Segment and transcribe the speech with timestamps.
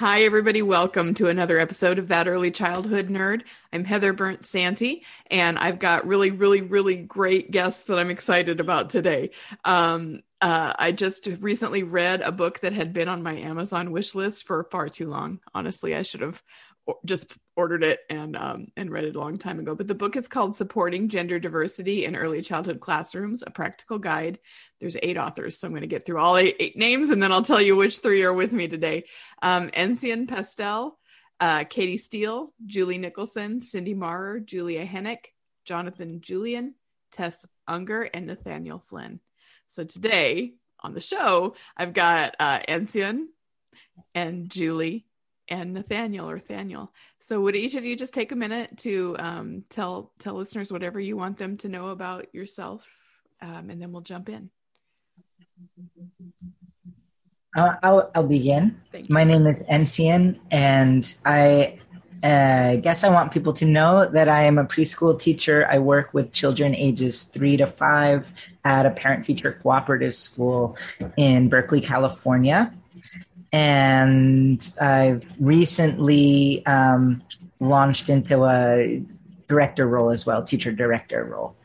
[0.00, 0.62] Hi, everybody.
[0.62, 3.42] Welcome to another episode of That Early Childhood Nerd.
[3.70, 8.88] I'm Heather Bernt-Santy, and I've got really, really, really great guests that I'm excited about
[8.88, 9.28] today.
[9.66, 14.14] Um, uh, I just recently read a book that had been on my Amazon wish
[14.14, 15.40] list for far too long.
[15.54, 16.42] Honestly, I should have
[17.04, 19.74] just ordered it and um, and read it a long time ago.
[19.74, 24.38] But the book is called "Supporting Gender Diversity in Early Childhood Classrooms: A Practical Guide."
[24.80, 27.32] There's eight authors, so I'm going to get through all eight, eight, names, and then
[27.32, 29.04] I'll tell you which three are with me today.
[29.42, 30.98] Um, Encian Pastel,
[31.38, 35.26] uh, Katie Steele, Julie Nicholson, Cindy Maurer, Julia Hennock,
[35.64, 36.74] Jonathan Julian,
[37.12, 39.20] Tess Unger, and Nathaniel Flynn.
[39.68, 43.26] So today on the show, I've got uh, Encian
[44.14, 45.06] and Julie
[45.50, 46.88] and Nathaniel or Thaniel.
[47.20, 51.00] So would each of you just take a minute to um, tell tell listeners whatever
[51.00, 52.88] you want them to know about yourself,
[53.42, 54.50] um, and then we'll jump in.
[57.56, 58.80] Uh, I'll, I'll begin.
[59.08, 61.80] My name is Encian, and I
[62.22, 65.66] uh, guess I want people to know that I am a preschool teacher.
[65.68, 68.32] I work with children ages three to five
[68.64, 70.76] at a parent teacher cooperative school
[71.16, 72.72] in Berkeley, California
[73.52, 77.22] and I've recently um,
[77.58, 79.02] launched into a
[79.48, 81.56] director role as well, teacher director role,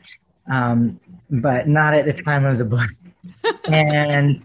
[0.50, 0.98] um,
[1.30, 2.90] but not at the time of the book.
[3.68, 4.42] and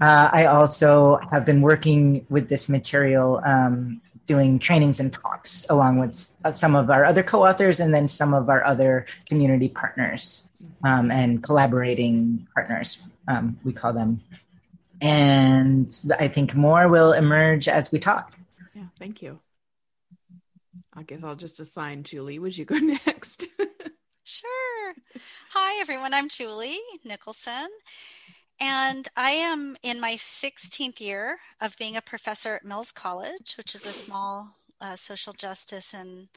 [0.00, 5.98] uh, I also have been working with this material, um, doing trainings and talks along
[5.98, 10.44] with some of our other co-authors and then some of our other community partners
[10.84, 12.98] um, and collaborating partners.
[13.28, 14.20] Um, we call them
[15.00, 18.32] and I think more will emerge as we talk.
[18.74, 19.40] Yeah, thank you.
[20.94, 22.38] I guess I'll just assign Julie.
[22.38, 22.76] Would you go
[23.06, 23.48] next?
[24.24, 24.94] sure.
[25.50, 26.14] Hi, everyone.
[26.14, 27.68] I'm Julie Nicholson,
[28.60, 33.74] and I am in my 16th year of being a professor at Mills College, which
[33.74, 34.48] is a small
[34.80, 36.28] uh, social justice and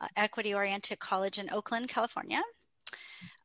[0.00, 2.42] uh, equity oriented college in Oakland, California.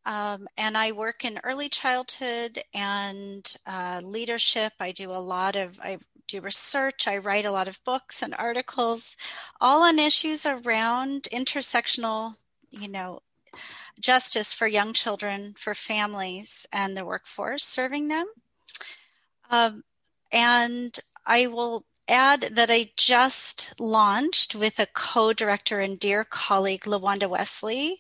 [0.06, 4.74] Um, and I work in early childhood and uh, leadership.
[4.80, 8.34] I do a lot of, I do research, I write a lot of books and
[8.38, 9.16] articles,
[9.60, 12.36] all on issues around intersectional,
[12.72, 13.22] you know,
[14.00, 18.26] justice for young children, for families, and the workforce serving them.
[19.50, 19.84] Um,
[20.32, 26.84] and I will add that I just launched with a co director and dear colleague,
[26.84, 28.00] LaWanda Wesley,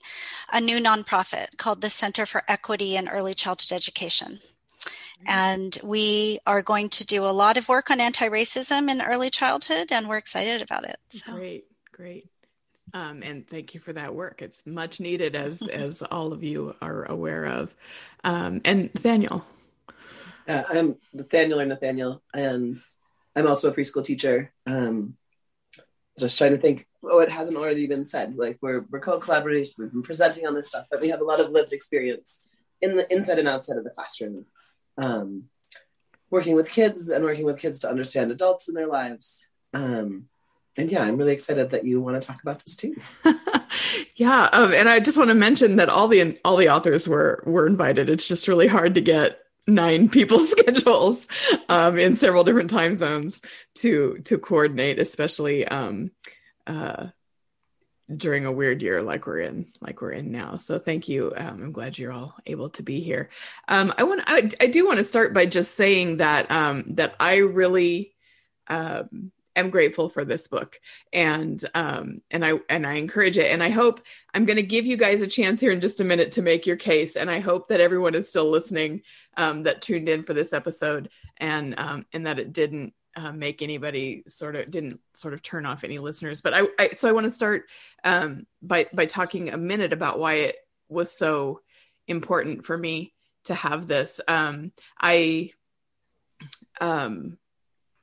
[0.51, 4.39] a new nonprofit called the Center for Equity in Early Childhood Education.
[5.25, 9.29] And we are going to do a lot of work on anti racism in early
[9.29, 10.97] childhood, and we're excited about it.
[11.11, 11.33] So.
[11.33, 12.27] Great, great.
[12.93, 14.41] Um, and thank you for that work.
[14.41, 17.73] It's much needed, as as all of you are aware of.
[18.23, 19.45] Um, and Nathaniel,
[20.47, 22.77] uh, I'm Nathaniel or Nathaniel, and
[23.35, 24.51] I'm also a preschool teacher.
[24.65, 25.15] Um,
[26.19, 28.35] just trying to think what hasn't already been said.
[28.35, 31.39] Like we're we're co-collaborating, we've been presenting on this stuff, but we have a lot
[31.39, 32.41] of lived experience
[32.81, 34.45] in the inside and outside of the classroom,
[34.97, 35.45] um,
[36.29, 39.45] working with kids and working with kids to understand adults in their lives.
[39.73, 40.27] Um,
[40.77, 42.95] and yeah, I'm really excited that you want to talk about this too.
[44.15, 47.43] yeah, um, and I just want to mention that all the all the authors were
[47.45, 48.09] were invited.
[48.09, 51.27] It's just really hard to get nine people's schedules
[51.69, 53.41] um, in several different time zones
[53.75, 56.11] to to coordinate, especially um,
[56.67, 57.07] uh,
[58.15, 60.57] during a weird year like we're in like we're in now.
[60.57, 61.33] So thank you.
[61.35, 63.29] Um, I'm glad you're all able to be here.
[63.67, 67.15] Um, I want I, I do want to start by just saying that um, that
[67.19, 68.13] I really
[68.67, 69.31] um,
[69.61, 70.79] am grateful for this book
[71.13, 74.01] and um and i and i encourage it and i hope
[74.33, 76.67] i'm going to give you guys a chance here in just a minute to make
[76.67, 79.01] your case and i hope that everyone is still listening
[79.37, 83.61] um that tuned in for this episode and um and that it didn't uh, make
[83.61, 86.41] anybody sort of didn't sort of turn off any listeners.
[86.41, 87.65] But I, I so I want to start
[88.03, 90.55] um, by by talking a minute about why it
[90.87, 91.61] was so
[92.07, 93.13] important for me
[93.45, 94.21] to have this.
[94.27, 95.51] Um, I
[96.79, 97.37] um,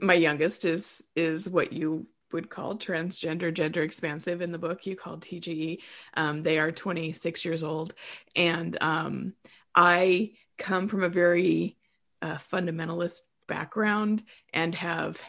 [0.01, 4.87] my youngest is is what you would call transgender gender expansive in the book.
[4.87, 5.79] You called tge
[6.15, 7.95] um, they are 26 years old.
[8.37, 9.35] And um,
[9.75, 11.77] i come from a very
[12.21, 14.23] uh, fundamentalist background
[14.53, 15.21] and have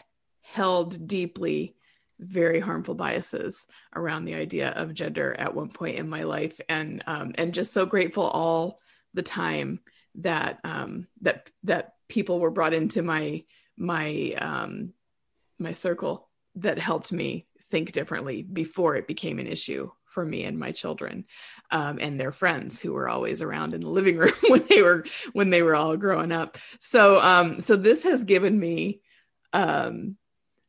[0.42, 1.76] held deeply
[2.18, 6.60] very harmful biases around the idea of gender at one point in my life.
[6.68, 8.80] And um, and just so grateful all
[9.14, 9.80] the time
[10.16, 13.44] that um, that that people were brought into my
[13.80, 14.92] my um,
[15.58, 20.58] my circle that helped me think differently before it became an issue for me and
[20.58, 21.24] my children
[21.70, 25.04] um, and their friends who were always around in the living room when they were
[25.32, 26.58] when they were all growing up.
[26.78, 29.00] So um so this has given me
[29.52, 30.16] um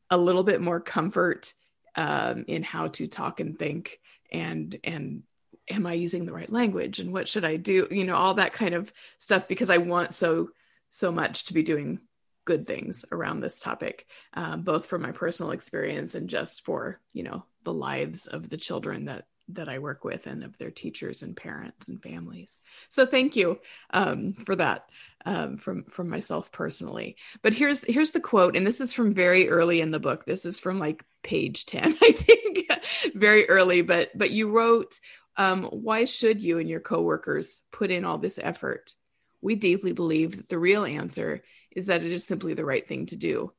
[0.09, 1.53] a little bit more comfort
[1.95, 3.99] um in how to talk and think
[4.31, 5.23] and and
[5.69, 7.87] am i using the right language and what should i do?
[7.91, 10.49] You know all that kind of stuff because i want so
[10.89, 11.99] so much to be doing
[12.45, 17.23] good things around this topic, um, both from my personal experience and just for you
[17.23, 21.23] know the lives of the children that that I work with and of their teachers
[21.23, 22.61] and parents and families.
[22.89, 23.59] So thank you
[23.91, 24.89] um, for that
[25.25, 27.17] um, from from myself personally.
[27.41, 30.25] But here's here's the quote, and this is from very early in the book.
[30.25, 32.69] This is from like page ten, I think,
[33.13, 33.81] very early.
[33.81, 34.99] But but you wrote,
[35.37, 38.93] um, "Why should you and your coworkers put in all this effort?
[39.41, 41.41] We deeply believe that the real answer
[41.71, 43.53] is that it is simply the right thing to do.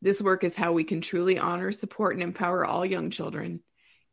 [0.00, 3.60] This work is how we can truly honor, support, and empower all young children.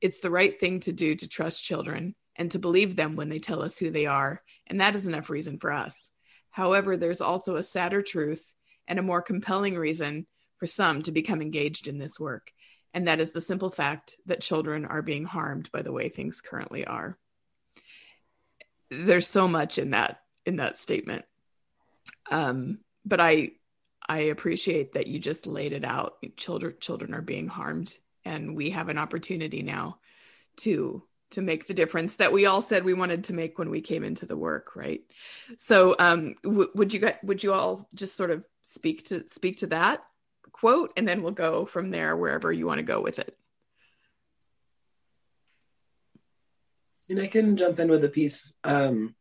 [0.01, 3.39] It's the right thing to do to trust children and to believe them when they
[3.39, 6.11] tell us who they are, and that is enough reason for us.
[6.49, 8.53] However, there's also a sadder truth
[8.87, 10.27] and a more compelling reason
[10.57, 12.51] for some to become engaged in this work,
[12.93, 16.41] and that is the simple fact that children are being harmed by the way things
[16.41, 17.17] currently are.
[18.89, 21.25] There's so much in that in that statement.
[22.31, 23.51] Um, but I
[24.07, 26.17] I appreciate that you just laid it out.
[26.37, 29.99] Children children are being harmed, and we have an opportunity now
[30.57, 33.81] to to make the difference that we all said we wanted to make when we
[33.81, 35.01] came into the work, right?
[35.57, 39.57] So, um, w- would you guys, would you all just sort of speak to speak
[39.57, 40.03] to that
[40.51, 43.37] quote, and then we'll go from there wherever you want to go with it.
[47.09, 49.15] And I can jump in with a piece um,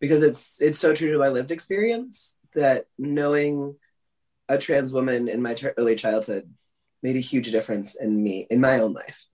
[0.00, 3.76] because it's it's so true to my lived experience that knowing
[4.48, 6.52] a trans woman in my early childhood
[7.02, 9.26] made a huge difference in me in my own life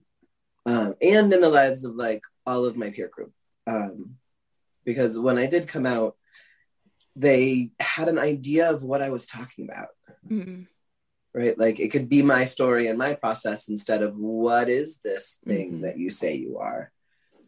[0.65, 3.33] um, and in the lives of like all of my peer group
[3.65, 4.15] um,
[4.85, 6.15] because when i did come out
[7.15, 9.89] they had an idea of what i was talking about
[10.29, 10.63] mm-hmm.
[11.33, 15.37] right like it could be my story and my process instead of what is this
[15.45, 15.81] thing mm-hmm.
[15.81, 16.91] that you say you are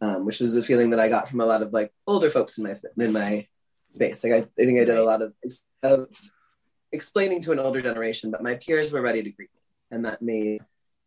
[0.01, 2.57] um, which was a feeling that i got from a lot of like older folks
[2.57, 3.47] in my in my
[3.89, 4.23] space.
[4.23, 5.33] Like I, I think I did a lot of,
[5.83, 6.07] of
[6.91, 10.21] explaining to an older generation, but my peers were ready to greet me, and that
[10.21, 10.61] made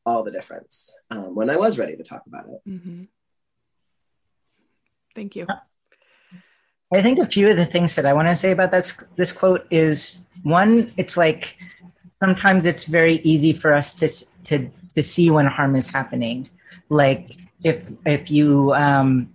[0.04, 2.68] all the difference um, when I was ready to talk about it.
[2.68, 3.04] Mm-hmm.
[5.14, 5.46] Thank you.
[6.94, 9.32] I think a few of the things that I want to say about this this
[9.32, 11.56] quote is one, it's like
[12.18, 14.08] sometimes it's very easy for us to
[14.44, 16.50] to to see when harm is happening.
[16.88, 17.32] Like
[17.64, 19.32] if if you um,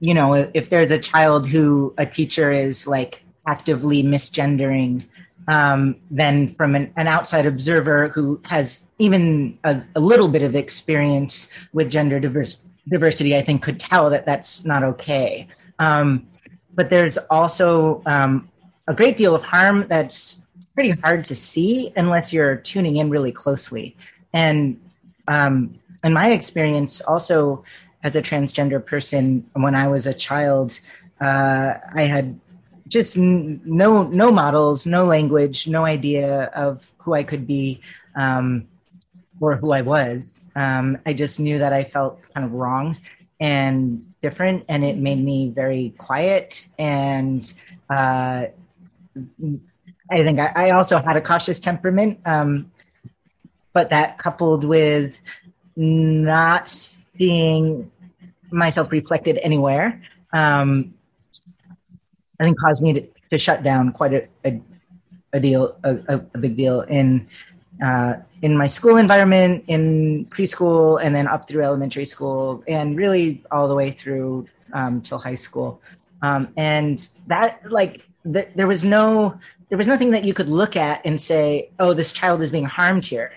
[0.00, 5.04] you know, if there's a child who a teacher is like actively misgendering,
[5.48, 10.54] um, then from an, an, outside observer who has even a, a, little bit of
[10.54, 15.48] experience with gender diverse, diversity, I think could tell that that's not okay.
[15.78, 16.26] Um,
[16.74, 18.48] but there's also um,
[18.86, 20.38] a great deal of harm that's
[20.74, 23.96] pretty hard to see unless you're tuning in really closely.
[24.32, 24.80] And
[25.26, 27.64] um, in my experience, also
[28.02, 30.80] as a transgender person when I was a child.
[31.20, 32.40] Uh, I had
[32.88, 37.80] just n- no no models, no language, no idea of who I could be
[38.16, 38.66] um,
[39.40, 40.42] or who I was.
[40.56, 42.96] Um, I just knew that I felt kind of wrong
[43.38, 46.66] and different, and it made me very quiet.
[46.78, 47.50] And
[47.88, 48.46] uh,
[50.10, 52.70] I think I, also had a cautious temperament, um,
[53.72, 55.18] but that coupled with
[55.76, 56.68] not
[57.20, 57.90] seeing
[58.50, 60.00] myself reflected anywhere,
[60.32, 60.94] um,
[62.40, 64.60] I think caused me to, to shut down quite a, a,
[65.34, 67.28] a deal, a, a, big deal in
[67.84, 73.42] uh, in my school environment, in preschool, and then up through elementary school, and really
[73.50, 75.80] all the way through um, till high school.
[76.22, 80.74] Um, and that, like, th- there was no there was nothing that you could look
[80.76, 83.32] at and say, "Oh, this child is being harmed here."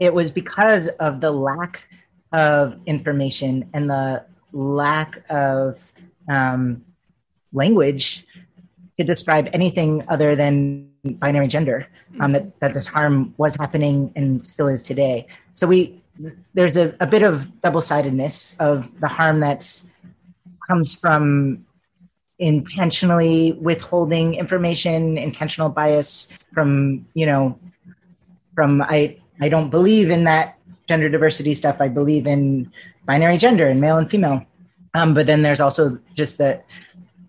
[0.00, 1.86] It was because of the lack
[2.32, 5.92] of information and the lack of
[6.28, 6.84] um,
[7.52, 8.26] language
[8.98, 11.86] to describe anything other than binary gender
[12.20, 15.26] um, that, that this harm was happening and still is today.
[15.52, 16.00] So we
[16.52, 19.80] there's a, a bit of double-sidedness of the harm that
[20.68, 21.64] comes from
[22.38, 27.58] intentionally withholding information intentional bias from you know
[28.54, 30.58] from i i don't believe in that
[30.90, 32.42] gender diversity stuff i believe in
[33.06, 34.38] binary gender and male and female
[34.94, 36.60] um, but then there's also just the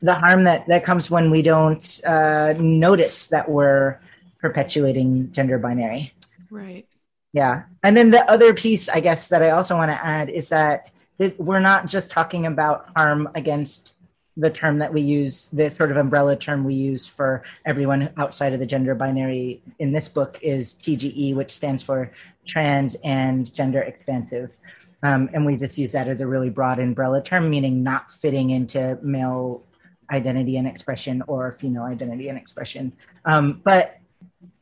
[0.01, 3.99] the harm that that comes when we don't uh, notice that we're
[4.39, 6.13] perpetuating gender binary.
[6.49, 6.87] Right.
[7.33, 10.49] Yeah, and then the other piece, I guess, that I also want to add is
[10.49, 10.89] that
[11.37, 13.93] we're not just talking about harm against
[14.37, 18.53] the term that we use, the sort of umbrella term we use for everyone outside
[18.53, 22.11] of the gender binary in this book is TGE, which stands for
[22.45, 24.55] trans and gender expansive.
[25.03, 28.51] Um, and we just use that as a really broad umbrella term, meaning not fitting
[28.51, 29.63] into male
[30.11, 32.93] identity and expression or female identity and expression.
[33.25, 33.97] Um, but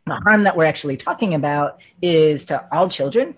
[0.06, 3.36] the harm that we're actually talking about is to all children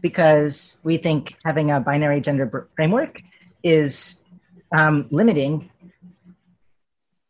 [0.00, 3.22] because we think having a binary gender framework
[3.62, 4.16] is
[4.76, 5.70] um, limiting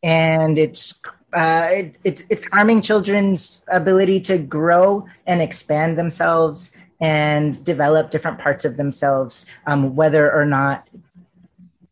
[0.03, 0.95] and it's
[1.33, 8.39] uh, it, it's it's harming children's ability to grow and expand themselves and develop different
[8.39, 10.89] parts of themselves, um, whether or not,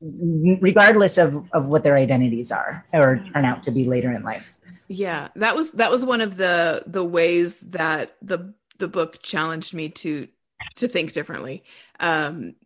[0.00, 4.54] regardless of, of what their identities are or turn out to be later in life.
[4.86, 9.72] Yeah, that was that was one of the the ways that the the book challenged
[9.72, 10.28] me to
[10.76, 11.64] to think differently.
[11.98, 12.56] Um,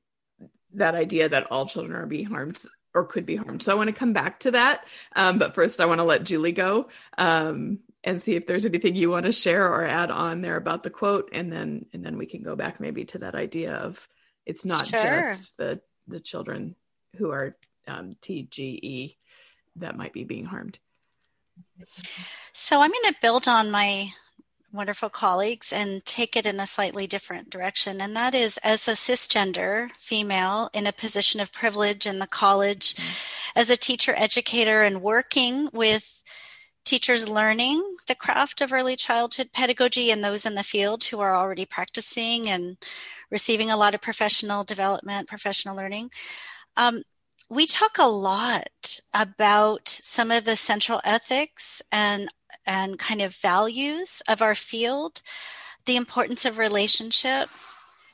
[0.72, 2.60] that idea that all children are being harmed
[2.94, 3.62] or could be harmed.
[3.62, 4.84] So I want to come back to that.
[5.16, 6.88] Um, but first, I want to let Julie go.
[7.18, 10.82] Um, and see if there's anything you want to share or add on there about
[10.82, 14.06] the quote and then and then we can go back maybe to that idea of
[14.46, 15.22] it's not sure.
[15.22, 16.76] just the the children
[17.16, 17.56] who are
[17.88, 19.16] um, tge
[19.76, 20.78] that might be being harmed
[22.52, 24.08] so i'm going to build on my
[24.74, 28.00] wonderful colleagues and take it in a slightly different direction.
[28.00, 32.94] And that is as a cisgender female in a position of privilege in the college,
[32.94, 33.58] mm-hmm.
[33.60, 36.22] as a teacher educator and working with
[36.84, 41.34] teachers learning the craft of early childhood pedagogy and those in the field who are
[41.34, 42.76] already practicing and
[43.30, 46.10] receiving a lot of professional development, professional learning.
[46.76, 47.02] Um,
[47.48, 52.28] we talk a lot about some of the central ethics and
[52.66, 55.22] and kind of values of our field,
[55.86, 57.48] the importance of relationship,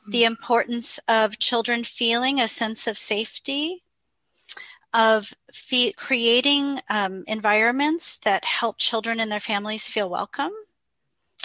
[0.07, 0.31] the mm-hmm.
[0.31, 3.83] importance of children feeling a sense of safety
[4.93, 10.51] of fe- creating um, environments that help children and their families feel welcome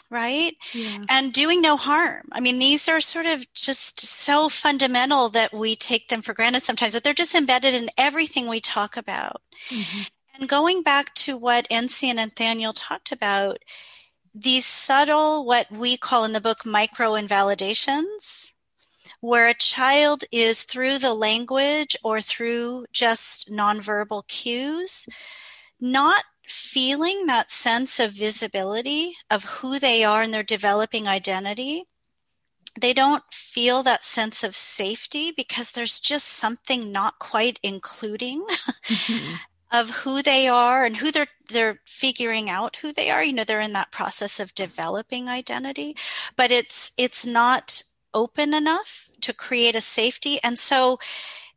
[0.09, 1.05] right yeah.
[1.09, 5.75] and doing no harm i mean these are sort of just so fundamental that we
[5.75, 10.03] take them for granted sometimes that they're just embedded in everything we talk about mm-hmm.
[10.39, 13.59] And going back to what Encian and nathaniel talked about
[14.35, 18.53] these subtle what we call in the book micro invalidations
[19.21, 25.07] where a child is through the language or through just nonverbal cues,
[25.81, 31.85] not feeling that sense of visibility of who they are and their developing identity.
[32.79, 38.45] They don't feel that sense of safety because there's just something not quite including
[38.85, 39.35] mm-hmm.
[39.73, 43.23] Of who they are and who they're they're figuring out who they are.
[43.23, 45.97] You know, they're in that process of developing identity,
[46.37, 47.83] but it's it's not
[48.15, 50.39] open enough to create a safety.
[50.43, 50.99] And so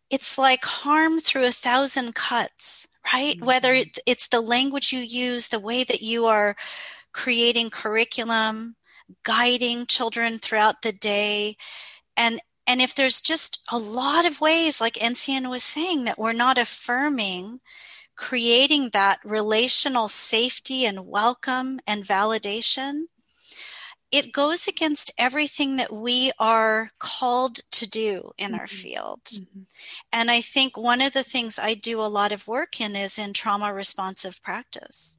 [0.09, 3.35] it's like harm through a thousand cuts, right?
[3.35, 3.45] Mm-hmm.
[3.45, 6.55] Whether it's the language you use, the way that you are
[7.11, 8.75] creating curriculum,
[9.23, 11.57] guiding children throughout the day.
[12.17, 16.33] And and if there's just a lot of ways, like Encian was saying, that we're
[16.33, 17.61] not affirming,
[18.19, 23.03] creating that relational safety and welcome and validation,
[24.11, 28.59] it goes against everything that we are called to do in mm-hmm.
[28.59, 29.21] our field.
[29.23, 29.61] Mm-hmm.
[30.11, 33.17] And I think one of the things I do a lot of work in is
[33.17, 35.17] in trauma responsive practice.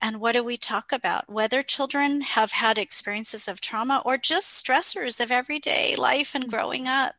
[0.00, 1.28] And what do we talk about?
[1.28, 6.50] Whether children have had experiences of trauma or just stressors of everyday life and mm-hmm.
[6.50, 7.14] growing up,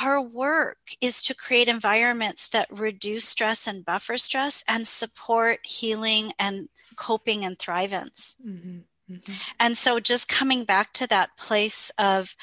[0.00, 6.32] our work is to create environments that reduce stress and buffer stress and support healing
[6.38, 8.34] and coping and thrivance.
[8.44, 8.78] Mm-hmm.
[9.12, 9.32] Mm-hmm.
[9.58, 12.34] And so just coming back to that place of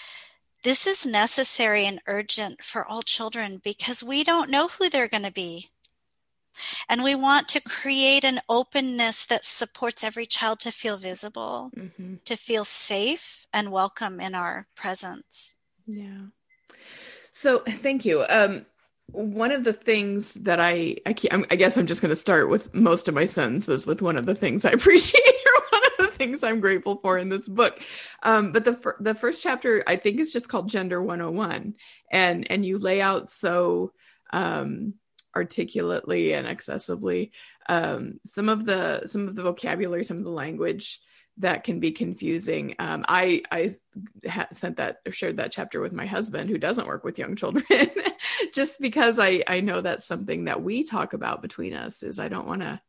[0.64, 5.24] this is necessary and urgent for all children because we don't know who they're going
[5.24, 5.70] to be.
[6.90, 12.16] And we want to create an openness that supports every child to feel visible, mm-hmm.
[12.26, 15.56] to feel safe and welcome in our presence.
[15.86, 16.28] Yeah.
[17.38, 18.26] So thank you.
[18.28, 18.66] Um,
[19.12, 21.14] one of the things that I I,
[21.52, 24.26] I guess I'm just going to start with most of my sentences with one of
[24.26, 27.80] the things I appreciate or one of the things I'm grateful for in this book.
[28.24, 31.76] Um, but the fir- the first chapter I think is just called Gender 101,
[32.12, 33.92] and and you lay out so
[34.34, 34.96] um,
[35.36, 37.30] articulately and accessibly
[37.70, 41.02] um, some of the some of the vocabulary, some of the language
[41.40, 42.76] that can be confusing.
[42.80, 43.76] Um, I I
[44.28, 47.36] ha- sent that or shared that chapter with my husband who doesn't work with young
[47.36, 47.64] children,
[48.54, 52.04] just because I I know that's something that we talk about between us.
[52.04, 52.82] Is I don't want to.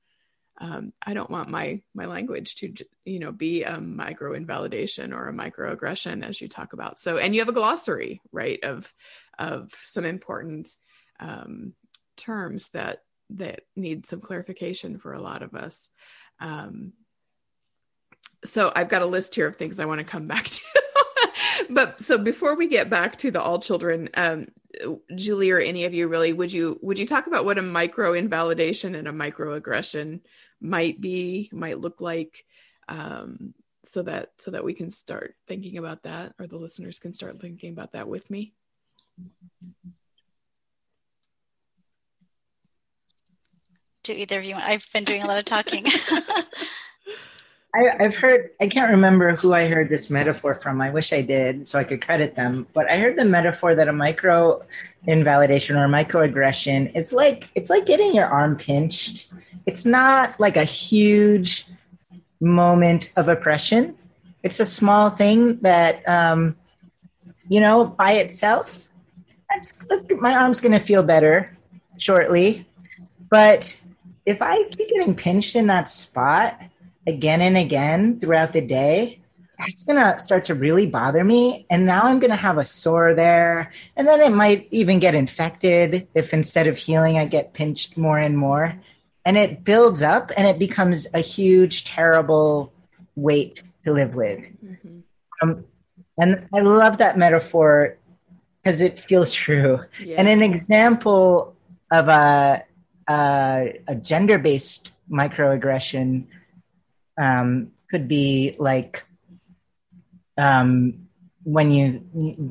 [0.61, 2.75] Um, I don't want my my language to
[3.05, 6.99] you know be a micro invalidation or a microaggression as you talk about.
[6.99, 8.91] So and you have a glossary right of
[9.39, 10.69] of some important
[11.21, 11.75] um,
[12.17, 15.91] terms that that need some clarification for a lot of us.
[16.41, 16.93] Um,
[18.45, 20.63] so I've got a list here of things I want to come back to.
[21.71, 24.47] but so before we get back to the all children, um,
[25.15, 28.13] Julie or any of you really, would you would you talk about what a micro
[28.15, 30.21] invalidation and a microaggression
[30.61, 32.45] might be, might look like,
[32.89, 33.55] um,
[33.87, 37.41] so that so that we can start thinking about that, or the listeners can start
[37.41, 38.53] thinking about that with me.
[44.05, 44.55] Do either of you?
[44.57, 45.87] I've been doing a lot of talking.
[47.75, 50.81] I, have heard, I can't remember who I heard this metaphor from.
[50.81, 52.67] I wish I did so I could credit them.
[52.73, 54.63] But I heard the metaphor that a micro
[55.07, 59.31] invalidation or microaggression is like, it's like getting your arm pinched.
[59.67, 61.67] It's not like a huge
[62.41, 63.97] moment of oppression.
[64.43, 66.57] It's a small thing that, um,
[67.49, 68.89] you know, by itself,
[69.51, 71.57] that's, that's, my arm's going to feel better
[71.99, 72.67] shortly.
[73.31, 73.79] But
[74.25, 76.59] if I keep getting pinched in that spot,
[77.09, 79.21] again and again throughout the day,
[79.67, 81.67] it's going to start to really bother me.
[81.71, 83.73] And now I'm going to have a sore there.
[83.97, 88.19] And then it might even get infected if instead of healing, I get pinched more
[88.19, 88.81] and more.
[89.25, 92.73] And it builds up and it becomes a huge, terrible
[93.17, 94.39] weight to live with.
[94.39, 94.99] Mm-hmm.
[95.43, 95.65] Um,
[96.19, 97.97] and I love that metaphor
[98.63, 99.81] because it feels true.
[100.03, 100.17] Yeah.
[100.19, 101.57] And an example
[101.91, 102.63] of a,
[103.09, 106.27] a, a gender based microaggression
[107.19, 109.05] um, could be like
[110.37, 111.09] um,
[111.43, 112.05] when you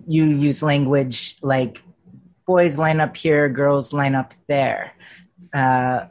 [0.07, 1.81] you use language like
[2.45, 4.93] boys line up here, girls line up there,
[5.53, 6.05] uh,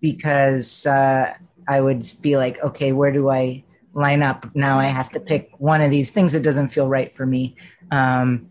[0.00, 1.34] because uh,
[1.66, 4.54] I would be like, okay, where do I line up?
[4.54, 7.56] Now I have to pick one of these things that doesn't feel right for me.
[7.90, 8.50] Um,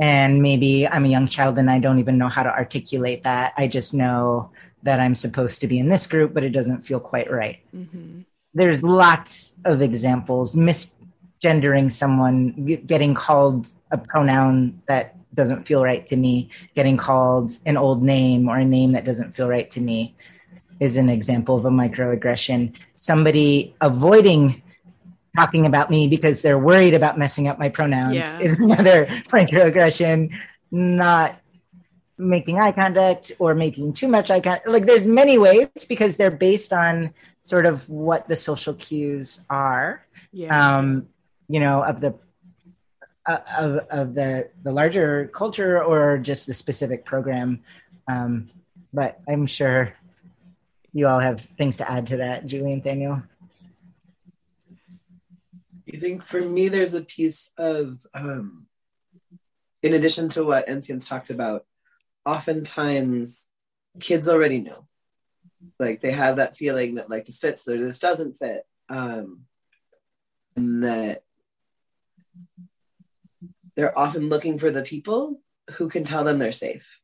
[0.00, 3.54] and maybe I'm a young child and I don't even know how to articulate that.
[3.56, 4.50] I just know
[4.84, 7.58] that I'm supposed to be in this group, but it doesn't feel quite right.
[7.74, 8.20] Mm-hmm.
[8.54, 12.52] There's lots of examples misgendering someone,
[12.86, 18.48] getting called a pronoun that doesn't feel right to me, getting called an old name
[18.48, 20.14] or a name that doesn't feel right to me
[20.80, 22.72] is an example of a microaggression.
[22.94, 24.62] Somebody avoiding
[25.36, 28.38] talking about me because they're worried about messing up my pronouns yeah.
[28.38, 30.32] is another microaggression.
[30.70, 31.40] Not
[32.16, 34.68] making eye contact or making too much eye contact.
[34.68, 40.04] Like there's many ways because they're based on sort of what the social cues are.
[40.32, 40.76] Yeah.
[40.78, 41.08] Um,
[41.48, 42.14] you know, of the
[43.26, 47.60] uh, of of the the larger culture or just the specific program.
[48.08, 48.50] Um,
[48.92, 49.94] but I'm sure
[50.92, 53.22] you all have things to add to that, Julie and Daniel.
[55.86, 58.66] You think for me, there's a piece of, um,
[59.82, 61.66] in addition to what Encian's talked about,
[62.24, 63.46] oftentimes
[64.00, 64.86] kids already know.
[65.78, 69.40] Like they have that feeling that like this fits or this doesn't fit um
[70.56, 71.22] and that
[73.74, 75.40] they're often looking for the people
[75.72, 77.00] who can tell them they're safe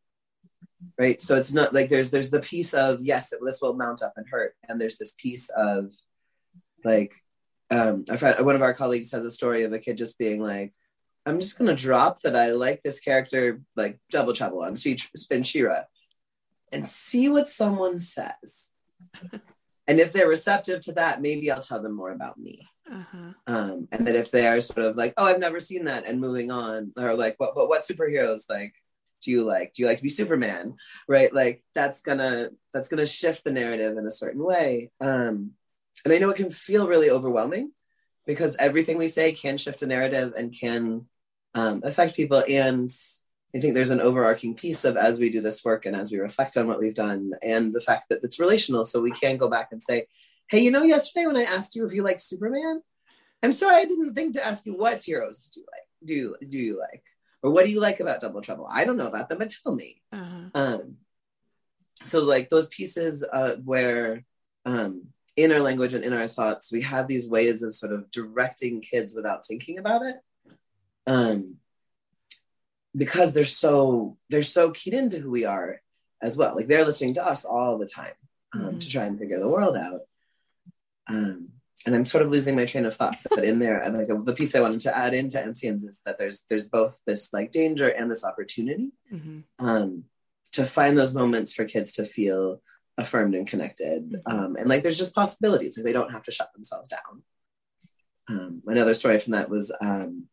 [0.98, 1.20] right?
[1.20, 4.26] So it's not like there's there's the piece of yes this will mount up and
[4.28, 5.92] hurt and there's this piece of
[6.84, 7.14] like
[7.70, 10.42] um i friend one of our colleagues has a story of a kid just being
[10.42, 10.72] like
[11.26, 15.82] I'm just gonna drop that I like this character like double trouble on Spin She-Ra
[16.72, 18.70] and see what someone says.
[19.86, 22.68] and if they're receptive to that, maybe I'll tell them more about me.
[22.90, 23.32] Uh-huh.
[23.46, 26.20] Um, and that if they are sort of like, oh, I've never seen that, and
[26.20, 28.74] moving on, or like, what, what, what superheroes like
[29.22, 29.72] do you like?
[29.72, 30.76] Do you like to be Superman?
[31.06, 31.32] Right?
[31.32, 34.90] Like that's gonna that's gonna shift the narrative in a certain way.
[35.00, 35.52] Um,
[36.04, 37.72] and I know it can feel really overwhelming
[38.26, 41.06] because everything we say can shift a narrative and can
[41.54, 42.42] um, affect people.
[42.48, 42.90] And
[43.54, 46.18] I think there's an overarching piece of as we do this work and as we
[46.18, 48.84] reflect on what we've done and the fact that it's relational.
[48.84, 50.06] So we can go back and say,
[50.48, 52.82] hey, you know, yesterday when I asked you if you like Superman,
[53.42, 55.86] I'm sorry I didn't think to ask you what heroes did you like?
[56.04, 57.02] Do you do you like?
[57.42, 58.68] Or what do you like about Double Trouble?
[58.70, 60.02] I don't know about them, but tell me.
[60.12, 60.50] Uh-huh.
[60.54, 60.96] Um,
[62.04, 64.24] so like those pieces uh, where
[64.66, 68.10] um, in our language and in our thoughts, we have these ways of sort of
[68.10, 70.16] directing kids without thinking about it.
[71.06, 71.56] Um,
[72.96, 75.80] because they're so they're so keyed into who we are
[76.22, 76.54] as well.
[76.54, 78.12] Like they're listening to us all the time
[78.52, 78.78] um, mm-hmm.
[78.78, 80.00] to try and figure the world out.
[81.08, 81.50] Um,
[81.86, 83.16] and I'm sort of losing my train of thought.
[83.28, 86.44] But in there, like the piece I wanted to add into Encian's is that there's
[86.48, 89.64] there's both this like danger and this opportunity mm-hmm.
[89.64, 90.04] um,
[90.52, 92.60] to find those moments for kids to feel
[93.00, 94.12] affirmed and connected.
[94.12, 94.38] Mm-hmm.
[94.38, 95.76] Um, and like there's just possibilities.
[95.76, 97.22] Like they don't have to shut themselves down.
[98.28, 100.26] Um, another story from that was um,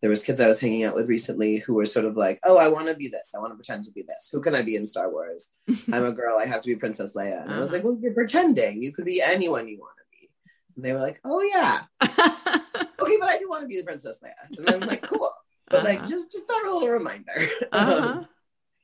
[0.00, 2.56] there was kids I was hanging out with recently who were sort of like, "Oh,
[2.56, 3.32] I want to be this.
[3.36, 4.30] I want to pretend to be this.
[4.32, 5.50] Who can I be in Star Wars?
[5.92, 6.38] I'm a girl.
[6.38, 7.58] I have to be Princess Leia." And uh-huh.
[7.58, 7.90] I was like, uh-huh.
[7.90, 8.82] "Well, you're pretending.
[8.82, 10.30] You could be anyone you want to be."
[10.76, 14.20] And they were like, "Oh yeah, okay, but I do want to be the Princess
[14.24, 15.30] Leia." And then I'm like, "Cool."
[15.68, 15.88] But uh-huh.
[15.88, 17.48] like, just just that little reminder.
[17.70, 18.24] Uh-huh.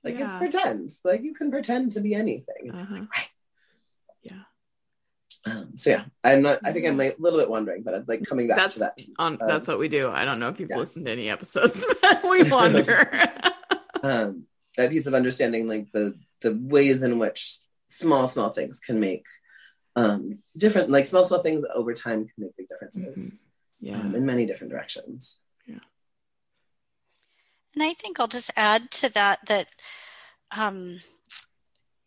[0.04, 0.24] Like yeah.
[0.24, 0.90] it's pretend.
[1.04, 2.70] Like you can pretend to be anything.
[2.72, 2.86] Uh-huh.
[2.90, 3.28] Like, right.
[4.22, 4.42] Yeah.
[5.44, 6.60] Um, so yeah, I'm not.
[6.64, 8.98] I think I'm a little bit wondering, but I'm like coming back that's, to that.
[9.18, 10.10] On um, that's what we do.
[10.10, 10.78] I don't know if you've yeah.
[10.78, 13.10] listened to any episodes, but we wonder.
[14.02, 14.44] um,
[14.76, 17.58] that piece of understanding, like the the ways in which
[17.88, 19.26] small small things can make
[19.96, 23.32] um different, like small small things over time can make big differences.
[23.34, 23.44] Mm-hmm.
[23.80, 25.38] Yeah, um, in many different directions.
[25.66, 25.78] Yeah.
[27.74, 29.68] And I think I'll just add to that that
[30.56, 30.98] um,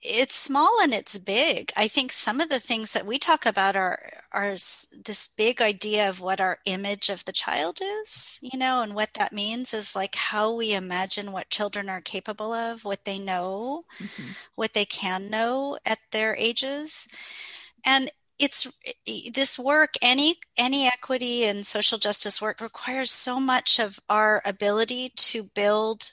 [0.02, 1.72] it's small and it's big.
[1.78, 6.10] I think some of the things that we talk about are are this big idea
[6.10, 9.96] of what our image of the child is, you know, and what that means is
[9.96, 14.32] like how we imagine what children are capable of, what they know, mm-hmm.
[14.56, 17.08] what they can know at their ages.
[17.86, 18.68] And it's
[19.34, 25.12] this work any any equity and social justice work requires so much of our ability
[25.16, 26.12] to build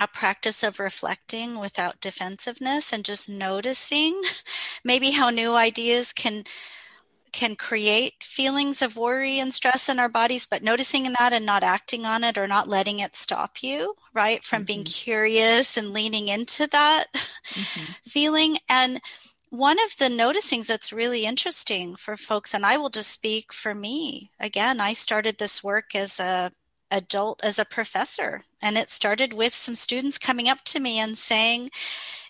[0.00, 4.20] a practice of reflecting without defensiveness and just noticing
[4.84, 6.42] maybe how new ideas can
[7.32, 11.62] can create feelings of worry and stress in our bodies but noticing that and not
[11.62, 14.66] acting on it or not letting it stop you right from mm-hmm.
[14.66, 17.92] being curious and leaning into that mm-hmm.
[18.10, 19.00] feeling and
[19.52, 23.74] one of the noticings that's really interesting for folks and i will just speak for
[23.74, 26.50] me again i started this work as a
[26.90, 31.18] adult as a professor and it started with some students coming up to me and
[31.18, 31.68] saying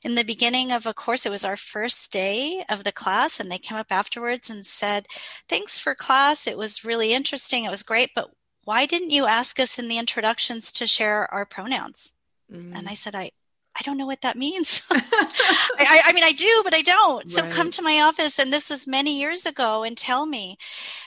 [0.04, 3.52] in the beginning of a course it was our first day of the class and
[3.52, 5.06] they came up afterwards and said
[5.48, 8.30] thanks for class it was really interesting it was great but
[8.64, 12.14] why didn't you ask us in the introductions to share our pronouns
[12.52, 12.74] mm-hmm.
[12.74, 13.30] and i said i
[13.78, 14.82] I don't know what that means.
[14.90, 17.30] I, I, mean, I do, but I don't.
[17.30, 20.58] So come to my office, and this was many years ago, and tell me.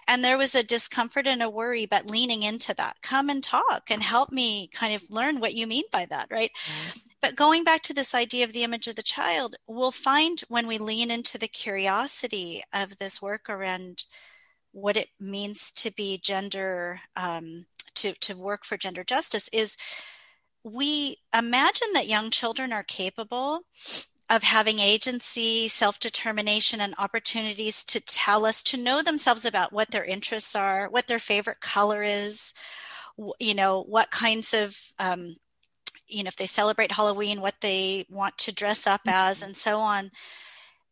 [0.08, 2.98] And there was a discomfort and a worry, but leaning into that.
[3.04, 6.52] Come and talk and help me kind of learn what you mean by that, right?
[6.68, 7.02] right?
[7.22, 10.68] But going back to this idea of the image of the child, we'll find when
[10.68, 14.06] we lean into the curiosity of this work around
[14.72, 19.78] what it means to be gender, um, to, to work for gender justice, is
[20.66, 23.62] we imagine that young children are capable
[24.32, 29.92] of having agency, self determination, and opportunities to tell us, to know themselves about what
[29.92, 32.52] their interests are, what their favorite color is,
[33.40, 35.36] you know, what kinds of, um,
[36.08, 39.50] you know, if they celebrate Halloween, what they want to dress up as, mm-hmm.
[39.50, 40.10] and so on.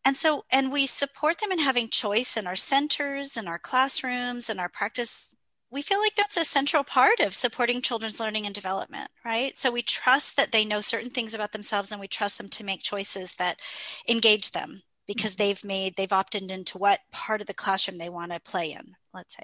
[0.05, 4.49] And so, and we support them in having choice in our centers, in our classrooms,
[4.49, 5.35] and our practice
[5.73, 9.57] we feel like that's a central part of supporting children's learning and development, right?
[9.57, 12.63] So we trust that they know certain things about themselves and we trust them to
[12.63, 13.59] make choices that
[14.07, 15.43] engage them because mm-hmm.
[15.43, 18.93] they've made, they've opted into what part of the classroom they want to play in,
[19.13, 19.43] let's say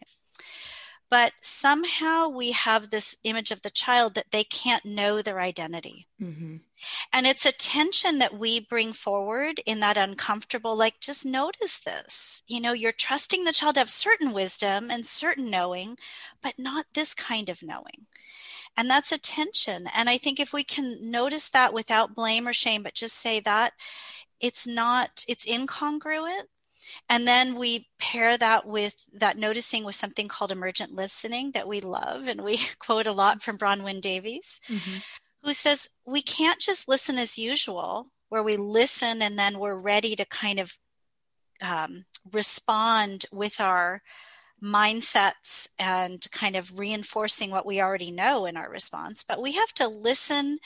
[1.09, 6.05] but somehow we have this image of the child that they can't know their identity.
[6.21, 6.57] Mm-hmm.
[7.11, 12.43] And it's a tension that we bring forward in that uncomfortable, like, just notice this.
[12.47, 15.97] You know, you're trusting the child to have certain wisdom and certain knowing,
[16.41, 18.05] but not this kind of knowing.
[18.77, 19.87] And that's a tension.
[19.95, 23.39] And I think if we can notice that without blame or shame, but just say
[23.41, 23.73] that
[24.39, 26.43] it's not, it's incongruent
[27.09, 31.81] and then we pair that with that noticing with something called emergent listening that we
[31.81, 32.27] love.
[32.27, 34.99] And we quote a lot from Bronwyn Davies, mm-hmm.
[35.43, 40.15] who says, We can't just listen as usual, where we listen and then we're ready
[40.15, 40.77] to kind of
[41.61, 44.01] um, respond with our
[44.63, 49.73] mindsets and kind of reinforcing what we already know in our response, but we have
[49.73, 50.59] to listen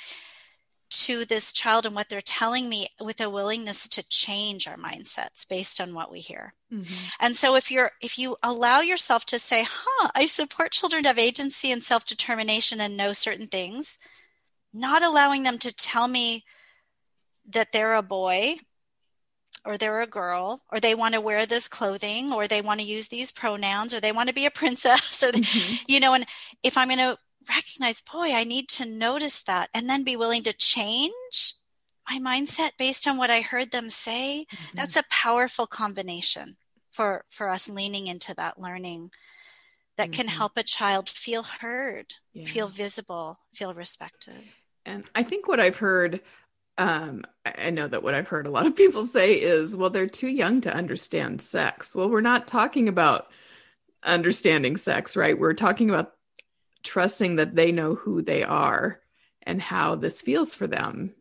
[1.02, 5.48] to this child and what they're telling me with a willingness to change our mindsets
[5.48, 6.52] based on what we hear.
[6.72, 6.94] Mm-hmm.
[7.20, 11.10] And so if you're if you allow yourself to say, "Huh, I support children to
[11.10, 13.98] have agency and self-determination and know certain things,"
[14.74, 16.44] not allowing them to tell me
[17.50, 18.58] that they're a boy
[19.66, 22.86] or they're a girl or they want to wear this clothing or they want to
[22.86, 25.84] use these pronouns or they want to be a princess or they, mm-hmm.
[25.88, 26.26] you know and
[26.64, 27.18] if i'm going to
[27.50, 31.56] recognize, boy, I need to notice that and then be willing to change
[32.10, 34.46] my mindset based on what I heard them say.
[34.52, 34.76] Mm-hmm.
[34.76, 36.56] That's a powerful combination
[36.92, 39.12] for, for us leaning into that learning
[39.98, 40.14] that mm-hmm.
[40.14, 42.46] can help a child feel heard, yeah.
[42.46, 44.36] feel visible, feel respected.
[44.86, 46.22] And I think what I've heard,
[46.78, 50.08] um, I know that what I've heard a lot of people say is, well, they're
[50.08, 51.96] too young to understand sex.
[51.96, 53.28] Well, we're not talking about
[54.04, 55.38] understanding sex, right?
[55.38, 56.14] We're talking about
[56.84, 59.00] trusting that they know who they are
[59.44, 61.14] and how this feels for them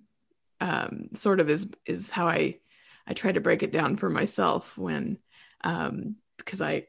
[0.62, 2.58] um, sort of is is how I
[3.06, 5.18] I try to break it down for myself when
[5.64, 6.86] um, because I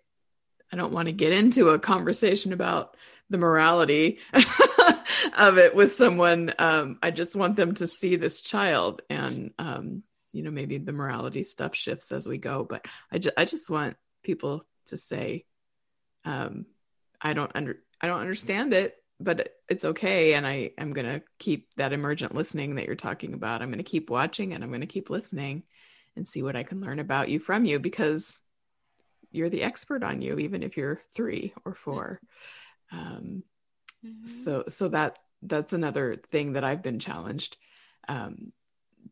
[0.72, 2.96] I don't want to get into a conversation about
[3.30, 4.20] the morality
[5.38, 6.54] of it with someone.
[6.60, 10.94] Um, I just want them to see this child and um, you know maybe the
[10.94, 15.46] morality stuff shifts as we go, but I just I just want people to say
[16.26, 16.68] um,
[17.20, 20.34] I don't under I don't understand it, but it's okay.
[20.34, 23.62] And I am going to keep that emergent listening that you're talking about.
[23.62, 25.64] I'm going to keep watching and I'm going to keep listening
[26.18, 28.42] and see what I can learn about you from you because
[29.32, 32.20] you're the expert on you, even if you're three or four.
[32.92, 33.44] Um,
[34.06, 34.28] mm-hmm.
[34.28, 37.58] So, so that that's another thing that I've been challenged
[38.08, 38.52] um,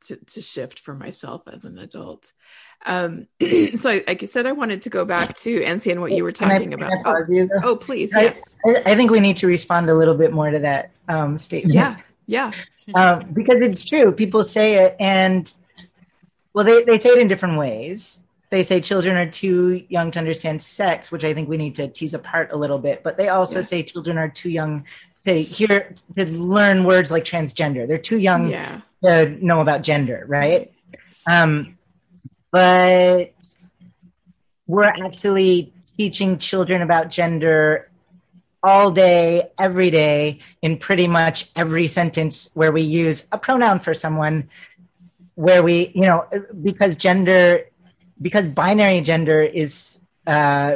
[0.07, 2.31] to, to shift for myself as an adult.
[2.85, 3.27] Um,
[3.75, 6.23] so I, like I said, I wanted to go back to Encian and what you
[6.23, 6.91] were talking about.
[7.05, 8.55] Oh, oh, please, I, yes.
[8.85, 11.75] I, think we need to respond a little bit more to that um, statement.
[11.75, 12.51] Yeah, yeah.
[12.95, 14.11] um, because it's true.
[14.11, 15.53] People say it, and
[16.53, 18.19] well, they, they say it in different ways.
[18.49, 21.87] They say children are too young to understand sex, which I think we need to
[21.87, 23.01] tease apart a little bit.
[23.01, 23.63] But they also yeah.
[23.63, 24.85] say children are too young
[25.25, 27.87] to hear to learn words like transgender.
[27.87, 28.81] They're too young yeah.
[29.03, 30.73] to know about gender, right?
[31.27, 31.77] Um,
[32.51, 33.33] but
[34.67, 37.89] we're actually teaching children about gender
[38.63, 43.93] all day, every day, in pretty much every sentence where we use a pronoun for
[43.93, 44.49] someone,
[45.35, 46.25] where we, you know,
[46.61, 47.65] because gender,
[48.21, 50.75] because binary gender is uh,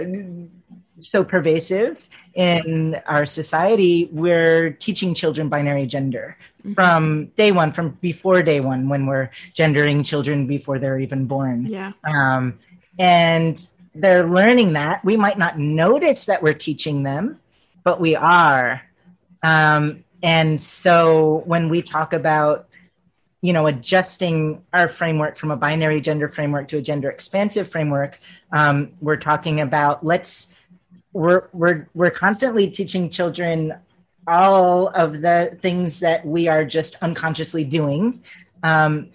[1.02, 6.74] so pervasive in our society, we're teaching children binary gender mm-hmm.
[6.74, 11.66] from day one, from before day one, when we're gendering children before they're even born.
[11.66, 11.94] Yeah.
[12.04, 12.60] Um,
[13.00, 15.04] and they're learning that.
[15.06, 17.40] We might not notice that we're teaching them,
[17.84, 18.82] but we are.
[19.42, 22.68] Um, and so when we talk about
[23.42, 28.20] you know adjusting our framework from a binary gender framework to a gender expansive framework
[28.52, 30.48] um, we're talking about let's
[31.16, 33.74] we're we're we're constantly teaching children
[34.28, 38.22] all of the things that we are just unconsciously doing
[38.64, 39.10] um,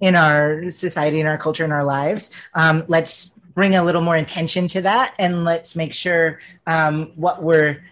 [0.00, 2.30] in our society, in our culture, in our lives.
[2.54, 7.42] Um, let's bring a little more intention to that, and let's make sure um, what
[7.42, 7.82] we're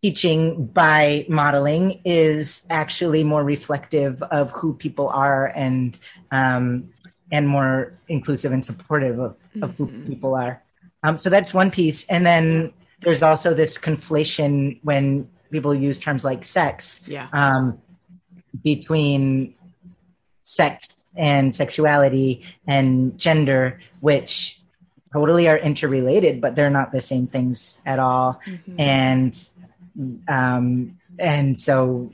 [0.00, 5.98] teaching by modeling is actually more reflective of who people are and
[6.30, 6.88] um,
[7.32, 10.06] and more inclusive and supportive of, of who mm-hmm.
[10.06, 10.62] people are.
[11.02, 16.24] Um, so that's one piece, and then there's also this conflation when people use terms
[16.24, 17.28] like sex yeah.
[17.32, 17.78] um,
[18.62, 19.54] between
[20.42, 24.60] sex and sexuality and gender, which
[25.12, 28.40] totally are interrelated, but they're not the same things at all.
[28.46, 28.80] Mm-hmm.
[28.80, 29.48] And
[30.26, 32.10] um, and so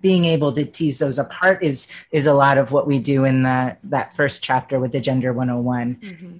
[0.00, 3.42] being able to tease those apart is is a lot of what we do in
[3.42, 6.36] that that first chapter with the gender 101 mm-hmm.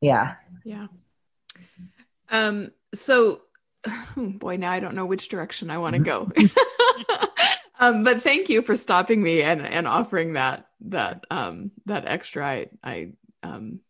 [0.00, 0.86] yeah yeah
[2.30, 3.42] um so
[4.16, 6.30] boy now i don't know which direction i want to go.
[7.80, 12.46] Um, but thank you for stopping me and and offering that that um that extra.
[12.46, 13.80] I i um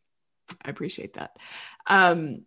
[0.65, 1.37] i appreciate that.
[1.89, 2.43] Um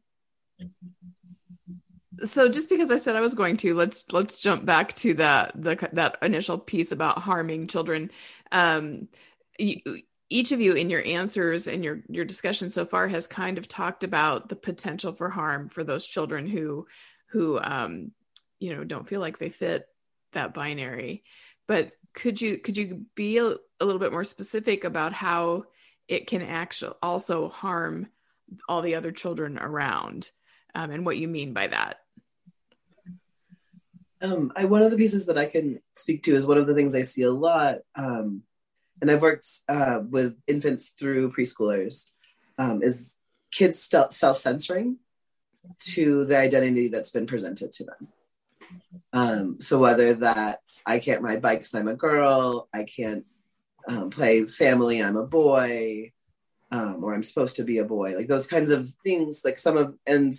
[2.26, 5.52] so just because i said i was going to let's let's jump back to that
[5.56, 8.10] the that initial piece about harming children.
[8.54, 9.10] Um
[9.60, 9.82] you,
[10.30, 13.68] each of you in your answers and your your discussion so far has kind of
[13.68, 16.88] talked about the potential for harm for those children who
[17.28, 18.12] who um,
[18.60, 19.88] you know don't feel like they fit
[20.32, 21.24] that binary
[21.68, 25.66] but could you could you be a, a little bit more specific about how
[26.08, 28.08] it can actually also harm
[28.68, 30.30] all the other children around
[30.76, 32.00] um, and what you mean by that.
[34.22, 36.74] Um, I, one of the pieces that I can speak to is one of the
[36.74, 38.44] things I see a lot, um,
[39.02, 42.10] and I've worked uh, with infants through preschoolers,
[42.58, 43.18] um, is
[43.52, 44.98] kids self censoring
[45.80, 48.08] to the identity that's been presented to them.
[49.12, 53.26] Um, so whether that's I can't ride bikes, I'm a girl, I can't
[53.88, 56.12] um, play family, I'm a boy,
[56.72, 59.78] um, or I'm supposed to be a boy, like those kinds of things, like some
[59.78, 60.34] of, and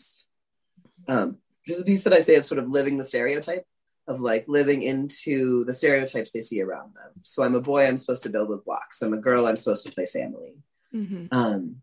[1.07, 3.67] um, there's a piece that I say of sort of living the stereotype
[4.07, 7.11] of like living into the stereotypes they see around them.
[7.23, 9.03] So I'm a boy, I'm supposed to build with blocks.
[9.03, 10.59] I'm a girl, I'm supposed to play family.
[10.95, 11.27] Mm-hmm.
[11.33, 11.77] Um,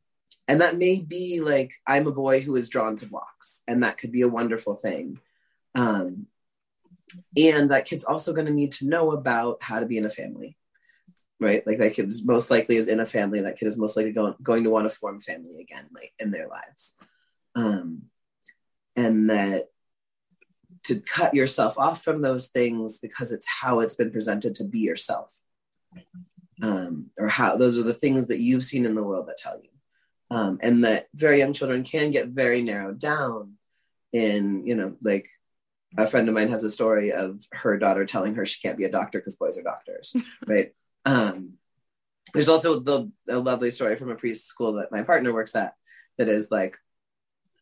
[0.48, 3.98] and that may be like I'm a boy who is drawn to blocks, and that
[3.98, 5.20] could be a wonderful thing.
[5.76, 6.28] Um,
[7.38, 10.10] and that kid's also going to need to know about how to be in a
[10.10, 10.58] family
[11.40, 13.98] right like that kid is most likely is in a family that kid is most
[13.98, 16.96] likely going, going to want to form family again like in their lives
[17.56, 18.04] um,
[18.96, 19.70] and that
[20.84, 24.80] to cut yourself off from those things because it's how it's been presented to be
[24.80, 25.42] yourself
[26.62, 29.58] um, or how those are the things that you've seen in the world that tell
[29.58, 29.70] you
[30.30, 33.54] um, and that very young children can get very narrowed down
[34.14, 35.30] in you know like
[35.98, 38.86] a friend of mine has a story of her daughter telling her she can't be
[38.86, 40.16] a doctor because boys are doctors,
[40.48, 40.70] right?
[41.06, 41.54] Um,
[42.34, 45.74] there's also the a lovely story from a preschool that my partner works at
[46.18, 46.78] that is like,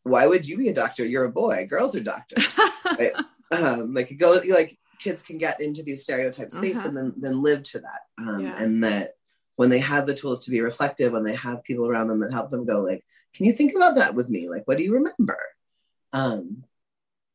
[0.03, 1.05] why would you be a doctor?
[1.05, 1.65] You're a boy.
[1.69, 2.59] Girls are doctors,
[2.97, 3.13] right?
[3.51, 6.89] Um, like go like kids can get into these stereotype space uh-huh.
[6.89, 8.55] and then then live to that, um, yeah.
[8.59, 9.13] and that
[9.55, 12.31] when they have the tools to be reflective, when they have people around them that
[12.31, 14.47] help them go like, can you think about that with me?
[14.47, 15.39] Like, what do you remember?
[16.13, 16.63] Um,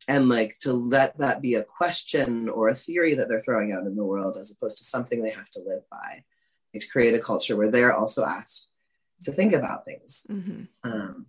[0.09, 3.87] and like to let that be a question or a theory that they're throwing out
[3.87, 6.25] in the world as opposed to something they have to live by
[6.73, 8.71] like to create a culture where they're also asked
[9.25, 10.65] to think about things mm-hmm.
[10.83, 11.27] um,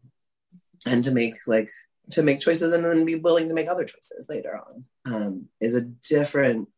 [0.85, 1.69] and to make like
[2.11, 5.75] to make choices and then be willing to make other choices later on um, is
[5.75, 6.69] a different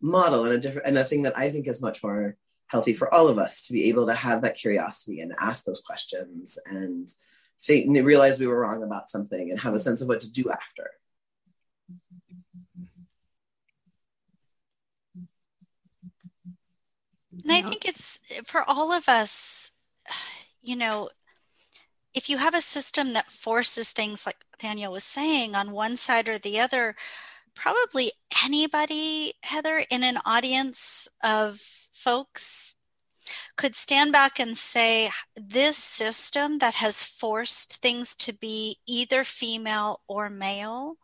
[0.00, 2.36] model and a different and a thing that i think is much more
[2.66, 5.80] healthy for all of us to be able to have that curiosity and ask those
[5.80, 7.08] questions and
[7.62, 10.50] think, realize we were wrong about something and have a sense of what to do
[10.50, 10.90] after.
[17.42, 19.70] And I think it's for all of us,
[20.62, 21.10] you know,
[22.14, 26.28] if you have a system that forces things like Daniel was saying on one side
[26.28, 26.94] or the other,
[27.54, 28.12] probably
[28.44, 31.60] anybody, Heather, in an audience of
[31.92, 32.76] folks
[33.56, 40.00] could stand back and say, this system that has forced things to be either female
[40.06, 40.96] or male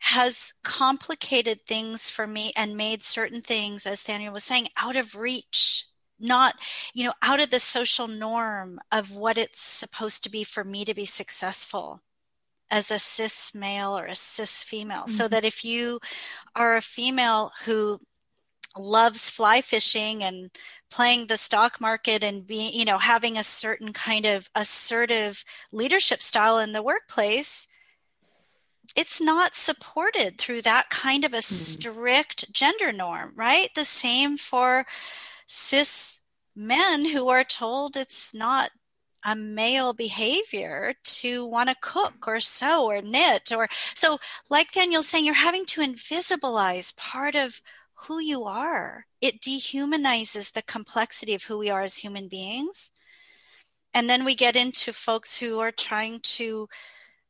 [0.00, 5.14] has complicated things for me and made certain things, as Daniel was saying, out of
[5.14, 5.86] reach,
[6.18, 6.54] not,
[6.92, 10.84] you know, out of the social norm of what it's supposed to be for me
[10.84, 12.00] to be successful
[12.70, 15.02] as a cis male or a cis female.
[15.02, 15.12] Mm-hmm.
[15.12, 16.00] So that if you
[16.54, 18.00] are a female who
[18.76, 20.50] loves fly fishing and
[20.90, 26.22] playing the stock market and being, you know, having a certain kind of assertive leadership
[26.22, 27.68] style in the workplace,
[28.96, 31.40] it's not supported through that kind of a mm-hmm.
[31.40, 33.70] strict gender norm, right?
[33.74, 34.86] The same for
[35.54, 36.22] cis
[36.56, 38.70] men who are told it's not
[39.26, 44.18] a male behavior to want to cook or sew or knit or so
[44.50, 47.62] like daniel's saying you're having to invisibilize part of
[48.06, 49.06] who you are.
[49.20, 52.90] It dehumanizes the complexity of who we are as human beings.
[53.92, 56.68] And then we get into folks who are trying to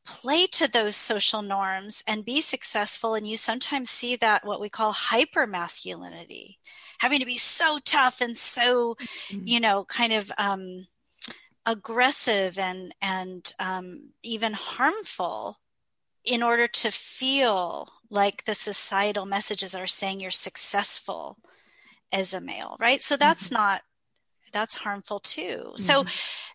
[0.05, 3.15] play to those social norms and be successful.
[3.15, 6.59] And you sometimes see that what we call hyper masculinity,
[7.05, 8.95] having to be so tough and so,
[9.29, 9.45] mm-hmm.
[9.45, 10.87] you know, kind of um,
[11.63, 15.59] aggressive and and um, even harmful
[16.23, 21.37] in order to feel like the societal messages are saying you're successful
[22.11, 23.03] as a male, right?
[23.03, 23.61] So that's mm-hmm.
[23.61, 23.81] not
[24.51, 25.73] that's harmful too.
[25.75, 25.77] Mm-hmm.
[25.77, 26.05] So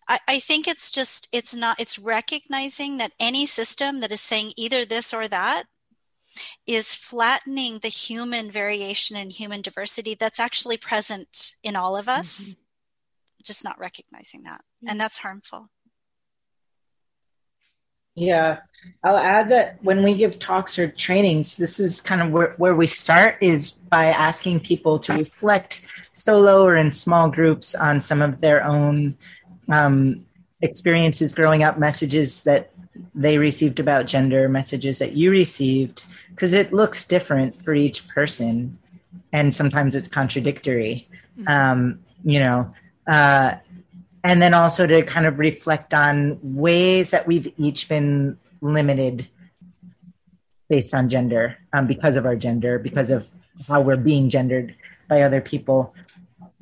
[0.09, 4.55] I, I think it's just it's not it's recognizing that any system that is saying
[4.57, 5.67] either this or that
[6.67, 12.41] is flattening the human variation and human diversity that's actually present in all of us,
[12.41, 12.53] mm-hmm.
[13.45, 14.63] just not recognizing that.
[14.87, 15.69] And that's harmful.
[18.17, 18.59] Yeah,
[19.05, 22.75] I'll add that when we give talks or trainings, this is kind of where, where
[22.75, 25.83] we start is by asking people to reflect
[26.13, 29.17] solo or in small groups on some of their own
[29.69, 30.27] um,
[30.61, 32.73] experiences growing up, messages that
[33.15, 38.79] they received about gender, messages that you received, because it looks different for each person,
[39.33, 41.09] and sometimes it's contradictory.
[41.39, 41.49] Mm-hmm.
[41.49, 42.71] Um, you know,
[43.07, 43.55] uh,
[44.25, 49.29] and then also to kind of reflect on ways that we've each been limited
[50.69, 53.29] based on gender um, because of our gender because of
[53.69, 54.75] how we're being gendered
[55.09, 55.95] by other people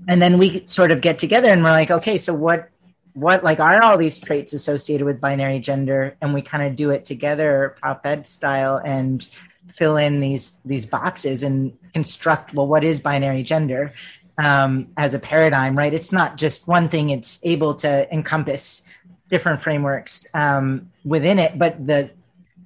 [0.07, 2.71] and then we sort of get together and we're like okay so what
[3.15, 6.17] what like are all these traits associated with binary gender?
[6.21, 9.27] And we kind of do it together prop ed style and
[9.73, 13.91] fill in these these boxes and construct well what is binary gender
[14.43, 15.93] um, as a paradigm right?
[15.95, 18.83] It's not just one thing it's able to encompass
[19.29, 22.11] different frameworks um, within it but the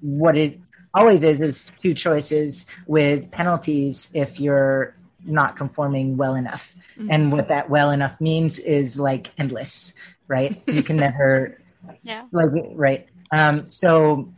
[0.01, 0.59] what it
[0.95, 6.75] always is is two choices with penalties if you're not conforming well enough.
[6.99, 7.09] Mm-hmm.
[7.11, 9.95] and what that well enough means is like endless
[10.29, 10.61] right?
[10.67, 11.59] You can never
[12.03, 12.25] yeah.
[12.33, 13.09] like right?
[13.33, 14.33] Um so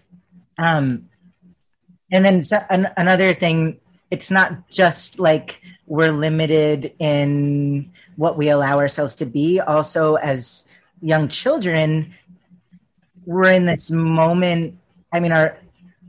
[0.58, 1.08] um
[2.12, 3.80] and then so, an, another thing
[4.10, 9.60] it's not just like we're limited in what we allow ourselves to be.
[9.60, 10.64] Also as
[11.04, 12.14] young children
[13.26, 14.76] we're in this moment
[15.12, 15.58] i mean our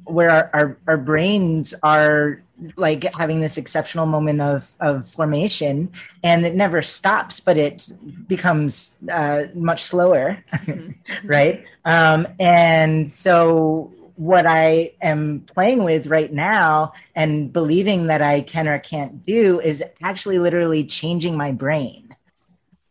[0.06, 2.44] where our, our, our brains are
[2.78, 5.92] like having this exceptional moment of of formation
[6.24, 7.90] and it never stops but it
[8.28, 10.92] becomes uh, much slower mm-hmm.
[11.28, 11.66] right?
[11.84, 18.66] Um, and so what i am playing with right now and believing that i can
[18.66, 22.16] or can't do is actually literally changing my brain.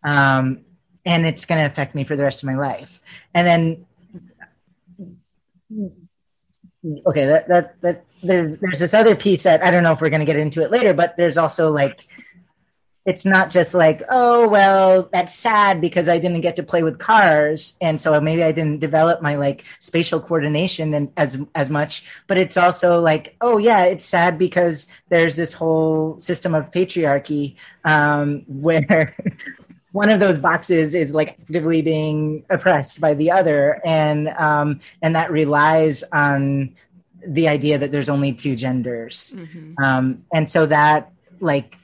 [0.02, 0.60] Um,
[1.06, 3.00] and it's going to affect me for the rest of my life.
[3.34, 3.86] And then
[7.06, 10.10] okay that that that there's, there's this other piece that i don't know if we're
[10.10, 12.06] going to get into it later but there's also like
[13.06, 16.98] it's not just like oh well that's sad because i didn't get to play with
[16.98, 22.04] cars and so maybe i didn't develop my like spatial coordination and as as much
[22.26, 27.56] but it's also like oh yeah it's sad because there's this whole system of patriarchy
[27.84, 29.14] um, where
[29.94, 33.80] one of those boxes is like actively being oppressed by the other.
[33.86, 36.74] And um, and that relies on
[37.24, 39.32] the idea that there's only two genders.
[39.36, 39.82] Mm-hmm.
[39.82, 41.78] um, and so that like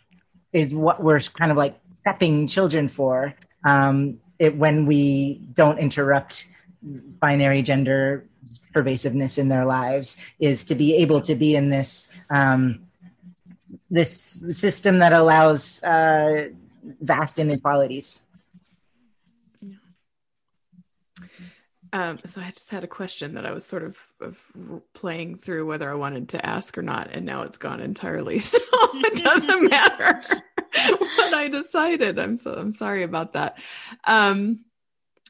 [0.53, 3.33] is what we're kind of like prepping children for.
[3.65, 6.49] Um, it, when we don't interrupt
[6.83, 8.27] binary gender
[8.73, 12.81] pervasiveness in their lives is to be able to be in this um,
[13.89, 16.49] this system that allows uh,
[16.83, 18.21] vast inequalities.
[21.93, 24.41] Um, so I just had a question that I was sort of, of,
[24.95, 28.41] playing through whether I wanted to ask or not, and now it's gone entirely.
[28.51, 28.59] So
[28.95, 30.21] it doesn't matter
[30.89, 32.19] what I decided.
[32.19, 33.59] I'm so I'm sorry about that.
[34.05, 34.65] Um,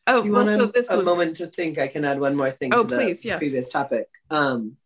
[0.06, 1.06] oh, you well, want so a, this a was...
[1.06, 1.78] moment to think.
[1.78, 2.74] I can add one more thing.
[2.74, 3.38] Oh, to the please, yes.
[3.38, 4.08] Previous topic.
[4.30, 4.76] Um,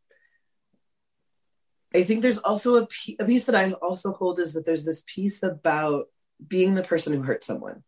[1.94, 2.88] I think there's also a,
[3.18, 6.06] a piece that I also hold is that there's this piece about
[6.46, 7.82] being the person who hurt someone.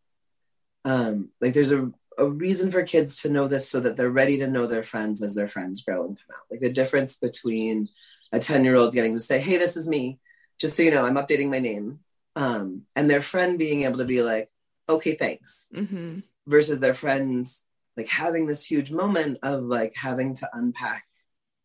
[0.84, 4.38] Um, like there's a, a reason for kids to know this so that they're ready
[4.38, 6.46] to know their friends as their friends grow and come out.
[6.50, 7.88] Like the difference between
[8.32, 10.18] a 10 year old getting to say, Hey, this is me.
[10.58, 12.00] Just so you know, I'm updating my name.
[12.34, 14.50] Um, and their friend being able to be like,
[14.88, 15.66] okay, thanks.
[15.74, 16.20] Mm-hmm.
[16.46, 21.04] Versus their friends like having this huge moment of like having to unpack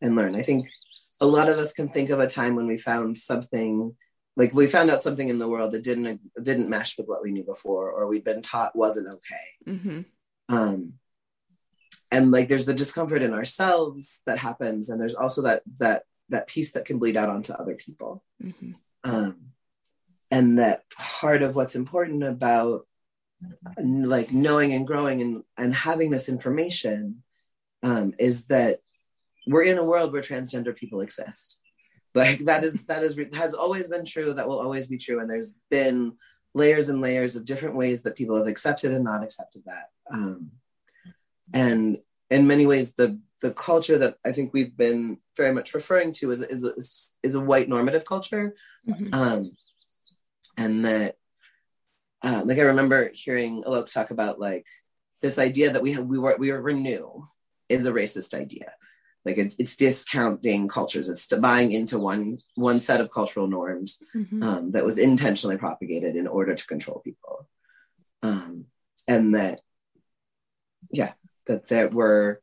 [0.00, 0.34] and learn.
[0.34, 0.68] I think
[1.20, 3.94] a lot of us can think of a time when we found something
[4.36, 7.30] like we found out something in the world that didn't didn't mesh with what we
[7.30, 10.00] knew before or we'd been taught wasn't okay mm-hmm.
[10.48, 10.94] um
[12.10, 16.46] and like there's the discomfort in ourselves that happens and there's also that that that
[16.46, 18.72] piece that can bleed out onto other people mm-hmm.
[19.04, 19.36] um
[20.30, 22.86] and that part of what's important about
[23.76, 27.22] like knowing and growing and and having this information
[27.82, 28.78] um is that
[29.46, 31.60] we're in a world where transgender people exist
[32.14, 35.30] like that is that is has always been true that will always be true and
[35.30, 36.12] there's been
[36.54, 39.90] layers and layers of different ways that people have accepted and not accepted that.
[40.12, 40.50] Um,
[41.54, 41.98] and
[42.30, 46.30] in many ways the the culture that i think we've been very much referring to
[46.30, 48.54] is is is, is a white normative culture.
[48.88, 49.14] Mm-hmm.
[49.14, 49.56] um,
[50.56, 51.16] and that
[52.22, 54.66] uh, like i remember hearing Alok talk about like
[55.20, 57.28] this idea that we have we were we were new
[57.68, 58.72] is a racist idea
[59.24, 61.08] like it, it's discounting cultures.
[61.08, 64.42] It's buying into one one set of cultural norms mm-hmm.
[64.42, 67.48] um, that was intentionally propagated in order to control people.
[68.22, 68.66] Um,
[69.08, 69.60] and that
[70.90, 71.12] yeah
[71.46, 72.40] that there were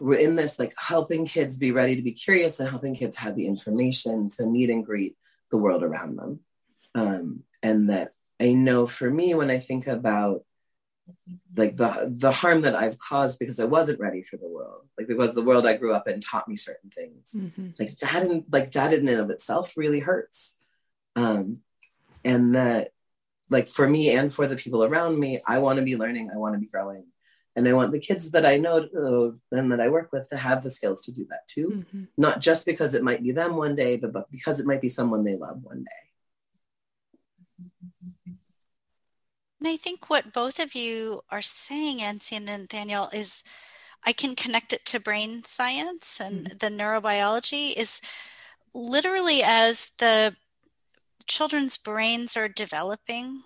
[0.00, 3.36] we're in this like helping kids be ready to be curious and helping kids have
[3.36, 5.16] the information to meet and greet
[5.50, 6.40] the world around them.
[6.94, 10.44] Um, and that i know for me when i think about
[11.56, 14.82] like the the harm that I've caused because I wasn't ready for the world.
[14.98, 17.36] Like because the world I grew up in taught me certain things.
[17.38, 17.68] Mm-hmm.
[17.78, 20.56] Like that in like that in and of itself really hurts.
[21.16, 21.58] Um
[22.24, 22.92] and that
[23.50, 26.38] like for me and for the people around me, I want to be learning, I
[26.38, 27.04] want to be growing.
[27.56, 30.36] and I want the kids that I know uh, and that I work with to
[30.36, 31.68] have the skills to do that too.
[31.68, 32.04] Mm-hmm.
[32.16, 34.88] Not just because it might be them one day, but, but because it might be
[34.88, 36.04] someone they love one day.
[39.64, 43.42] And I think what both of you are saying, Nancy and Nathaniel, is
[44.04, 46.58] I can connect it to brain science and mm-hmm.
[46.58, 48.02] the neurobiology is
[48.74, 50.36] literally as the
[51.26, 53.44] children's brains are developing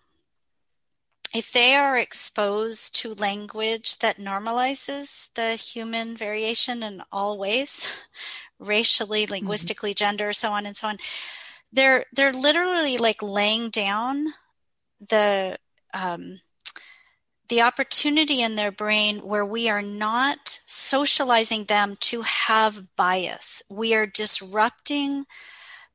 [1.32, 8.02] if they are exposed to language that normalizes the human variation in all ways
[8.58, 9.34] racially mm-hmm.
[9.34, 10.04] linguistically mm-hmm.
[10.04, 10.96] gender so on and so on
[11.72, 14.26] they're they're literally like laying down
[15.08, 15.56] the
[15.94, 16.40] um,
[17.48, 23.94] the opportunity in their brain where we are not socializing them to have bias we
[23.94, 25.24] are disrupting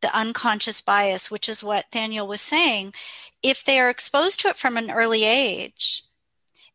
[0.04, 2.94] the unconscious bias, which is what Daniel was saying,
[3.42, 6.04] if they are exposed to it from an early age,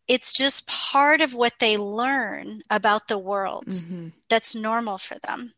[0.09, 4.09] it's just part of what they learn about the world mm-hmm.
[4.31, 5.53] that's normal for them.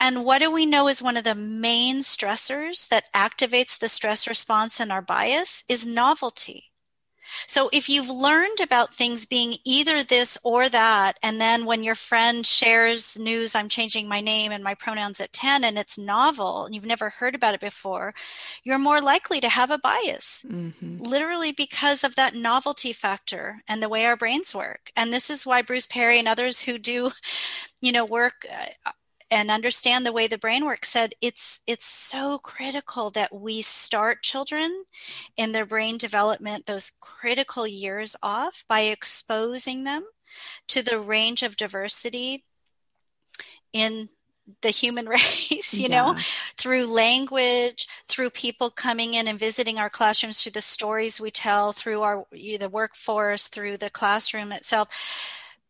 [0.00, 4.28] And what do we know is one of the main stressors that activates the stress
[4.28, 6.68] response in our bias is novelty.
[7.46, 11.94] So if you've learned about things being either this or that, and then when your
[11.94, 16.64] friend shares news, I'm changing my name and my pronouns at 10, and it's novel
[16.64, 18.14] and you've never heard about it before,
[18.64, 21.02] you're more likely to have a bias, mm-hmm.
[21.02, 24.90] literally because of that novelty factor and the way our brains work.
[24.96, 27.10] And this is why Bruce Perry and others who do,
[27.80, 28.46] you know, work
[28.86, 28.90] uh,
[29.30, 34.22] and understand the way the brain works said it's it's so critical that we start
[34.22, 34.84] children
[35.36, 40.04] in their brain development those critical years off by exposing them
[40.66, 42.44] to the range of diversity
[43.72, 44.08] in
[44.62, 46.12] the human race, you yeah.
[46.12, 46.16] know,
[46.56, 51.72] through language, through people coming in and visiting our classrooms, through the stories we tell,
[51.72, 54.88] through our the workforce, through the classroom itself.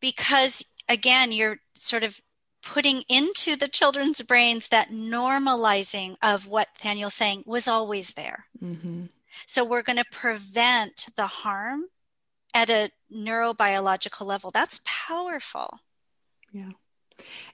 [0.01, 2.21] Because again, you're sort of
[2.63, 8.47] putting into the children's brains that normalizing of what Daniel's saying was always there.
[8.63, 9.05] Mm-hmm.
[9.47, 11.85] So we're going to prevent the harm
[12.55, 14.51] at a neurobiological level.
[14.51, 15.79] That's powerful.
[16.53, 16.71] Yeah.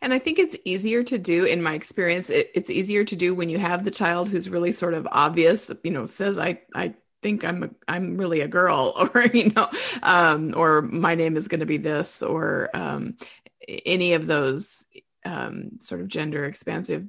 [0.00, 3.34] And I think it's easier to do, in my experience, it, it's easier to do
[3.34, 6.94] when you have the child who's really sort of obvious, you know, says, I, I
[7.22, 9.68] think I'm a, I'm really a girl, or you know,
[10.02, 13.16] um, or my name is going to be this, or um,
[13.68, 14.84] any of those
[15.24, 17.08] um, sort of gender expansive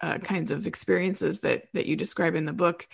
[0.00, 2.88] uh, kinds of experiences that that you describe in the book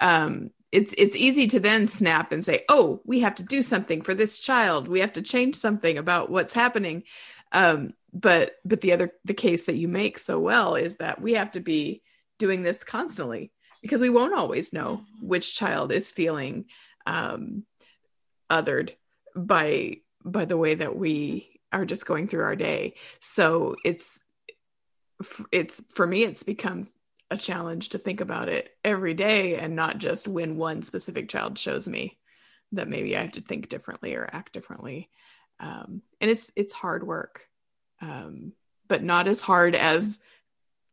[0.00, 4.02] um, it's it's easy to then snap and say oh we have to do something
[4.02, 4.88] for this child.
[4.88, 7.04] We have to change something about what's happening.
[7.52, 11.34] Um, but but the other the case that you make so well is that we
[11.34, 12.02] have to be
[12.38, 13.52] doing this constantly
[13.82, 16.66] because we won't always know which child is feeling
[17.06, 17.64] um,
[18.50, 18.94] othered
[19.34, 22.94] by by the way that we are just going through our day.
[23.20, 24.20] So it's
[25.52, 26.88] it's for me it's become
[27.30, 31.58] a challenge to think about it every day and not just when one specific child
[31.58, 32.18] shows me
[32.72, 35.10] that maybe I have to think differently or act differently.
[35.60, 37.46] Um, and it's it's hard work,
[38.00, 38.52] um,
[38.88, 40.20] but not as hard as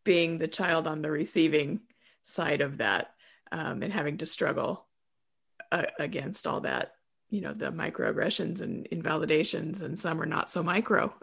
[0.03, 1.81] being the child on the receiving
[2.23, 3.13] side of that
[3.51, 4.85] um, and having to struggle
[5.71, 6.93] uh, against all that
[7.29, 11.13] you know the microaggressions and invalidations and some are not so micro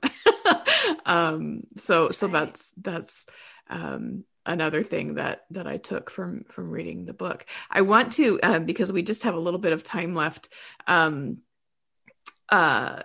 [1.07, 2.33] um so that's so right.
[2.33, 3.27] that's that's
[3.71, 8.39] um another thing that that i took from from reading the book i want to
[8.43, 10.49] um because we just have a little bit of time left
[10.87, 11.39] um
[12.51, 13.03] uh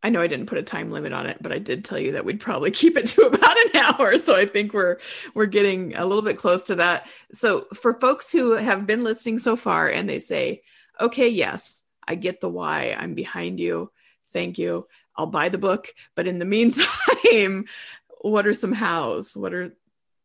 [0.00, 2.12] I know I didn't put a time limit on it, but I did tell you
[2.12, 4.16] that we'd probably keep it to about an hour.
[4.18, 4.98] So I think we're
[5.34, 7.08] we're getting a little bit close to that.
[7.32, 10.62] So for folks who have been listening so far and they say,
[11.00, 12.96] "Okay, yes, I get the why.
[12.98, 13.92] I'm behind you.
[14.32, 14.88] Thank you.
[15.14, 15.88] I'll buy the book.
[16.14, 17.66] But in the meantime,
[18.22, 19.36] what are some hows?
[19.36, 19.76] What are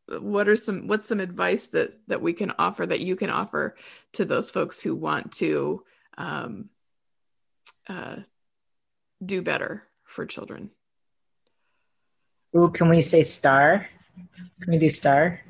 [0.08, 3.76] what are some what's some advice that that we can offer that you can offer
[4.14, 5.84] to those folks who want to
[6.18, 6.70] um,
[7.88, 8.18] uh,
[9.24, 10.70] do better for children?
[12.56, 13.88] Ooh, can we say star?
[14.62, 15.42] Can we do star?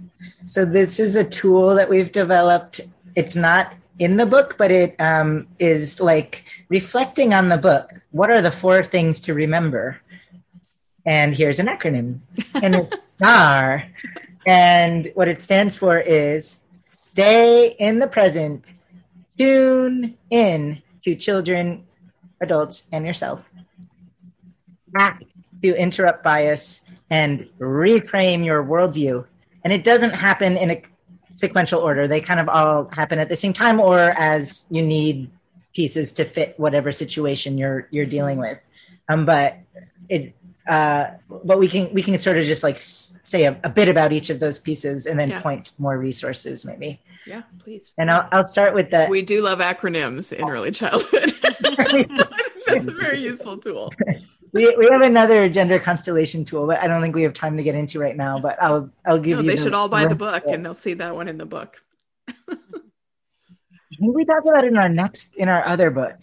[0.46, 2.82] So this is a tool that we've developed.
[3.16, 7.92] It's not in the book, but it um, is like reflecting on the book.
[8.12, 10.02] What are the four things to remember?
[11.06, 12.20] And here's an acronym,
[12.56, 13.84] and it's STAR.
[14.46, 18.64] And what it stands for is stay in the present,
[19.38, 21.86] tune in to children,
[22.42, 23.50] adults, and yourself,
[24.98, 25.24] act
[25.62, 29.26] to interrupt bias, and reframe your worldview.
[29.64, 30.82] And it doesn't happen in a
[31.38, 32.08] sequential order.
[32.08, 35.30] They kind of all happen at the same time or as you need
[35.74, 38.60] pieces to fit whatever situation you're you're dealing with.
[39.10, 39.58] Um, but
[40.10, 40.34] it
[40.68, 41.12] uh,
[41.44, 44.30] but we can we can sort of just like say a, a bit about each
[44.30, 45.42] of those pieces and then yeah.
[45.42, 47.02] point to more resources maybe.
[47.26, 47.94] Yeah, please.
[47.98, 49.08] And I'll I'll start with the.
[49.10, 51.34] We do love acronyms in early childhood.
[52.68, 53.94] That's a very useful tool.
[54.54, 57.64] We, we have another gender constellation tool, but I don't think we have time to
[57.64, 58.38] get into right now.
[58.38, 59.48] But I'll I'll give you no, you.
[59.48, 61.82] They the, should all buy the book, and they'll see that one in the book.
[64.00, 66.18] we talk about it in our next in our other book.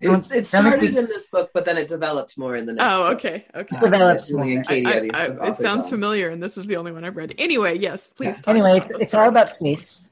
[0.00, 2.86] It, it started in this book, but then it developed more in the next.
[2.86, 3.72] Oh, okay, book.
[3.72, 3.80] okay.
[3.80, 4.30] Developed.
[4.68, 7.34] Katie, I, I, I, it sounds familiar, and this is the only one I've read.
[7.38, 8.42] Anyway, yes, please.
[8.46, 8.50] Yeah.
[8.50, 10.06] anyway, it's, it's all about space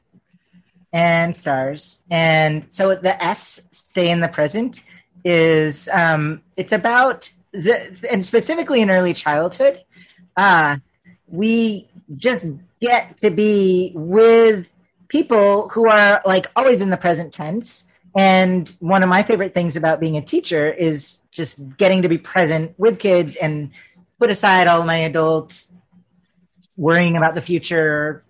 [0.92, 4.82] and stars, and so the S stay in the present
[5.24, 9.82] is um, it's about the, and specifically in early childhood,
[10.36, 10.76] uh,
[11.28, 12.46] we just
[12.80, 14.70] get to be with
[15.09, 17.84] people who are like always in the present tense
[18.16, 22.18] and one of my favorite things about being a teacher is just getting to be
[22.18, 23.70] present with kids and
[24.18, 25.68] put aside all my adults
[26.76, 28.22] worrying about the future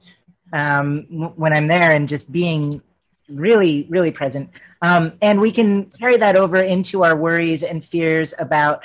[0.53, 1.03] um,
[1.37, 2.81] when I'm there and just being
[3.29, 4.51] really, really present.
[4.83, 8.85] Um, and we can carry that over into our worries and fears about,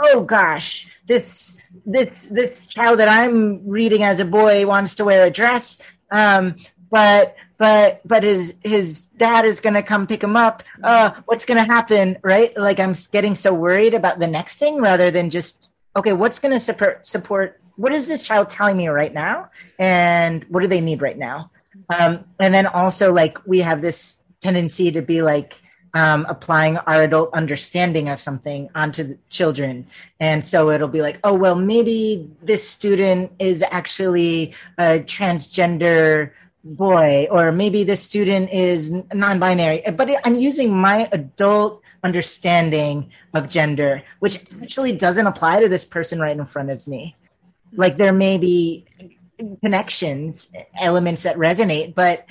[0.00, 5.26] oh gosh, this this this child that I'm reading as a boy wants to wear
[5.26, 5.78] a dress.
[6.10, 6.56] Um,
[6.90, 10.62] but but but his his dad is going to come pick him up.
[10.82, 12.56] Uh what's going to happen right?
[12.56, 16.52] Like i'm getting so worried about the next thing rather than just okay what's going
[16.52, 19.50] to support support what is this child telling me right now?
[19.78, 21.50] And what do they need right now?
[21.90, 25.60] Um and then also like we have this tendency to be like
[25.94, 29.86] um, applying our adult understanding of something onto the children.
[30.20, 36.32] And so it'll be like, oh, well, maybe this student is actually a transgender
[36.64, 39.82] boy or maybe this student is non-binary.
[39.94, 46.18] But i'm using my adult understanding of gender which actually doesn't apply to this person
[46.18, 47.14] right in front of me.
[47.72, 48.84] Like there may be
[49.62, 50.48] connections
[50.80, 52.26] elements that resonate but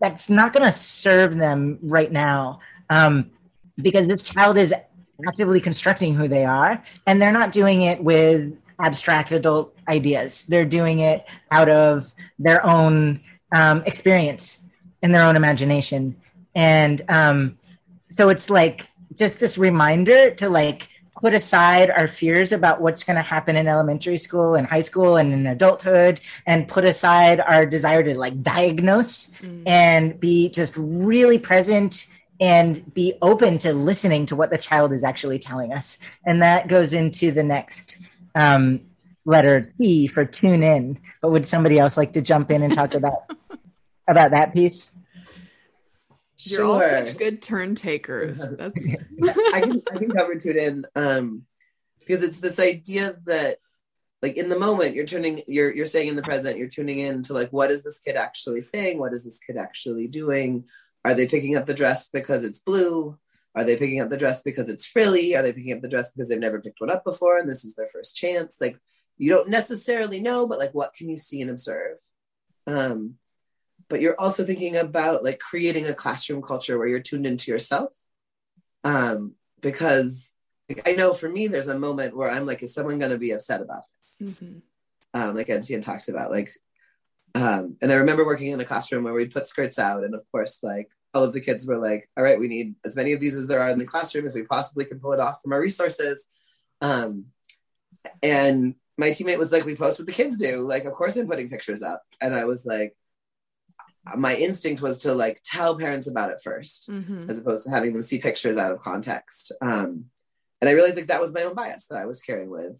[0.00, 3.30] that's not going to serve them right now um,
[3.76, 4.72] because this child is
[5.26, 10.66] actively constructing who they are and they're not doing it with abstract adult ideas they're
[10.66, 13.18] doing it out of their own
[13.52, 14.58] um, experience
[15.02, 16.16] in their own imagination.
[16.54, 17.58] And um,
[18.08, 20.88] so it's like just this reminder to like
[21.20, 25.16] put aside our fears about what's going to happen in elementary school and high school
[25.16, 29.62] and in adulthood and put aside our desire to like diagnose mm.
[29.66, 32.06] and be just really present
[32.40, 36.68] and be open to listening to what the child is actually telling us and that
[36.68, 37.96] goes into the next
[38.34, 38.80] um,
[39.26, 40.98] letter T for tune in.
[41.20, 43.30] But would somebody else like to jump in and talk about
[44.08, 44.88] about that piece?
[46.38, 48.46] You're all such good turn takers.
[48.58, 48.86] That's
[49.52, 51.42] I can I can cover tune in um,
[51.98, 53.58] because it's this idea that
[54.22, 57.22] like in the moment you're turning you're you're staying in the present you're tuning in
[57.24, 60.64] to like what is this kid actually saying what is this kid actually doing
[61.06, 63.18] are they picking up the dress because it's blue
[63.54, 66.12] are they picking up the dress because it's frilly are they picking up the dress
[66.12, 68.78] because they've never picked one up before and this is their first chance like
[69.18, 71.98] you don't necessarily know, but like what can you see and observe?
[72.66, 73.14] Um,
[73.88, 77.94] but you're also thinking about like creating a classroom culture where you're tuned into yourself.
[78.84, 80.32] Um, because
[80.68, 83.18] like, I know for me, there's a moment where I'm like, is someone going to
[83.18, 83.84] be upset about
[84.18, 84.40] this?
[84.40, 84.58] Mm-hmm.
[85.14, 86.52] Um, like Etienne talked about, like,
[87.36, 90.22] um, and I remember working in a classroom where we'd put skirts out, and of
[90.32, 93.20] course, like all of the kids were like, "All right, we need as many of
[93.20, 95.52] these as there are in the classroom if we possibly can pull it off from
[95.52, 96.28] our resources."
[96.80, 97.26] Um,
[98.22, 100.66] and my teammate was like, we post what the kids do.
[100.66, 102.02] Like, of course I'm putting pictures up.
[102.20, 102.96] And I was like,
[104.16, 107.30] my instinct was to like tell parents about it 1st mm-hmm.
[107.30, 109.52] as opposed to having them see pictures out of context.
[109.60, 110.06] Um,
[110.60, 112.76] and I realized like that was my own bias that I was carrying with.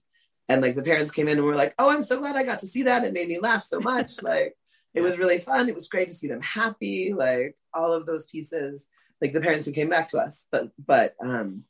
[0.49, 2.61] And like the parents came in and were like, oh, I'm so glad I got
[2.61, 3.05] to see that.
[3.05, 4.11] It made me laugh so much.
[4.23, 4.57] like
[4.95, 5.69] it was really fun.
[5.69, 8.89] It was great to see them happy, like all of those pieces,
[9.21, 10.47] like the parents who came back to us.
[10.51, 11.65] But, but, um,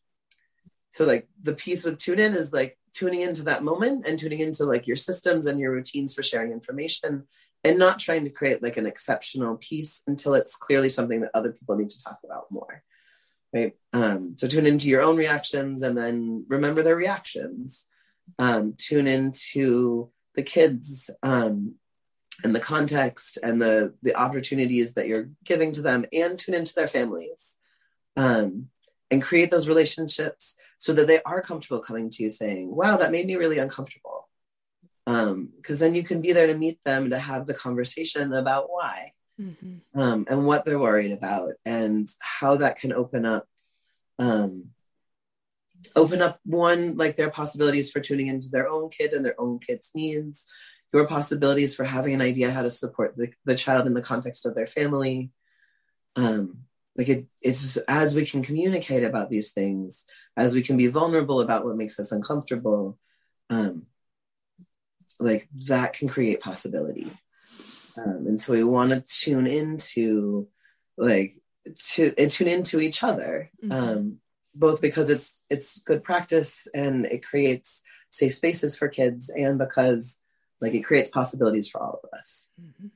[0.91, 4.41] so like the piece with tune in is like tuning into that moment and tuning
[4.41, 7.25] into like your systems and your routines for sharing information
[7.65, 11.53] and not trying to create like an exceptional piece until it's clearly something that other
[11.53, 12.83] people need to talk about more
[13.53, 17.89] right um, so tune into your own reactions and then remember their reactions
[18.39, 21.75] um, tune into the kids um,
[22.45, 26.75] and the context and the the opportunities that you're giving to them and tune into
[26.75, 27.57] their families
[28.17, 28.69] um,
[29.11, 33.13] and create those relationships so that they are comfortable coming to you saying, wow, that
[33.13, 34.29] made me really uncomfortable.
[35.05, 38.69] Because um, then you can be there to meet them to have the conversation about
[38.69, 39.99] why mm-hmm.
[39.99, 43.47] um, and what they're worried about and how that can open up
[44.19, 44.71] um,
[45.95, 49.59] open up one like their possibilities for tuning into their own kid and their own
[49.59, 50.47] kid's needs.
[50.93, 54.47] Your possibilities for having an idea how to support the, the child in the context
[54.47, 55.31] of their family.
[56.17, 56.59] Um
[56.97, 60.87] like it, it's just, as we can communicate about these things as we can be
[60.87, 62.99] vulnerable about what makes us uncomfortable
[63.51, 63.83] um
[65.19, 67.11] like that can create possibility.
[67.97, 70.49] Um, and so we want to tune into
[70.97, 71.35] like
[71.75, 73.51] to tune into each other.
[73.63, 73.73] Mm-hmm.
[73.73, 74.19] um,
[74.59, 80.19] both because it's it's good practice and it creates safe spaces for kids and because
[80.61, 82.49] like it creates possibilities for all of us.
[82.61, 82.87] Mm-hmm.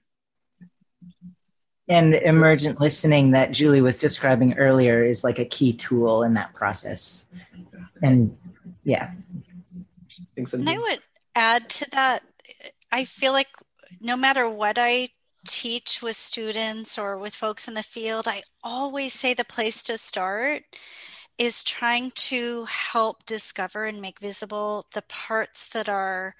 [1.88, 6.54] and emergent listening that julie was describing earlier is like a key tool in that
[6.54, 7.24] process.
[8.02, 8.36] And
[8.82, 9.10] yeah.
[10.36, 11.00] And i would
[11.34, 12.22] add to that
[12.90, 13.48] i feel like
[14.00, 15.08] no matter what i
[15.46, 19.96] teach with students or with folks in the field i always say the place to
[19.96, 20.62] start
[21.40, 26.34] is trying to help discover and make visible the parts that are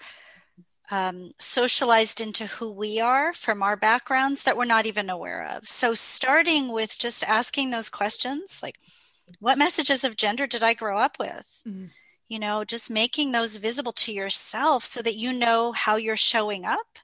[0.91, 5.67] um, socialized into who we are from our backgrounds that we're not even aware of.
[5.67, 8.77] So, starting with just asking those questions like,
[9.39, 11.63] what messages of gender did I grow up with?
[11.67, 11.87] Mm-hmm.
[12.29, 16.67] You know, just making those visible to yourself so that you know how you're showing
[16.67, 16.99] up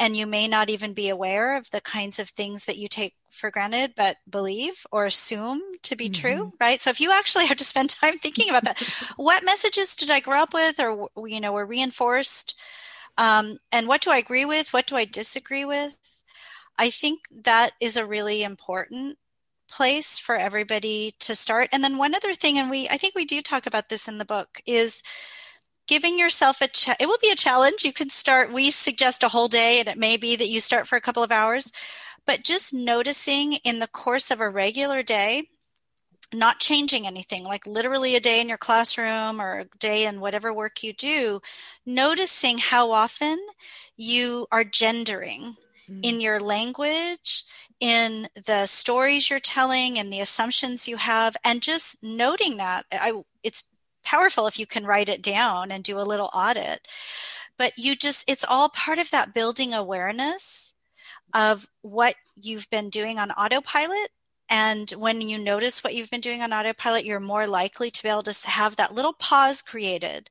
[0.00, 3.14] and you may not even be aware of the kinds of things that you take
[3.30, 6.20] for granted but believe or assume to be mm-hmm.
[6.20, 6.80] true right?
[6.80, 8.80] So if you actually have to spend time thinking about that
[9.16, 12.54] what messages did i grow up with or you know were reinforced?
[13.16, 14.72] Um, and what do i agree with?
[14.72, 16.22] What do i disagree with?
[16.78, 19.18] I think that is a really important
[19.68, 21.68] place for everybody to start.
[21.72, 24.18] And then one other thing and we i think we do talk about this in
[24.18, 25.02] the book is
[25.86, 27.82] giving yourself a cha- it will be a challenge.
[27.82, 30.86] You can start we suggest a whole day and it may be that you start
[30.86, 31.72] for a couple of hours
[32.28, 35.42] but just noticing in the course of a regular day
[36.32, 40.52] not changing anything like literally a day in your classroom or a day in whatever
[40.52, 41.40] work you do
[41.86, 43.38] noticing how often
[43.96, 45.56] you are gendering
[45.90, 46.00] mm-hmm.
[46.02, 47.44] in your language
[47.80, 53.22] in the stories you're telling and the assumptions you have and just noting that I,
[53.42, 53.64] it's
[54.04, 56.86] powerful if you can write it down and do a little audit.
[57.56, 60.67] But you just, it's all part of that building awareness
[61.34, 64.10] of what you've been doing on autopilot.
[64.50, 68.08] And when you notice what you've been doing on autopilot, you're more likely to be
[68.08, 70.30] able to have that little pause created.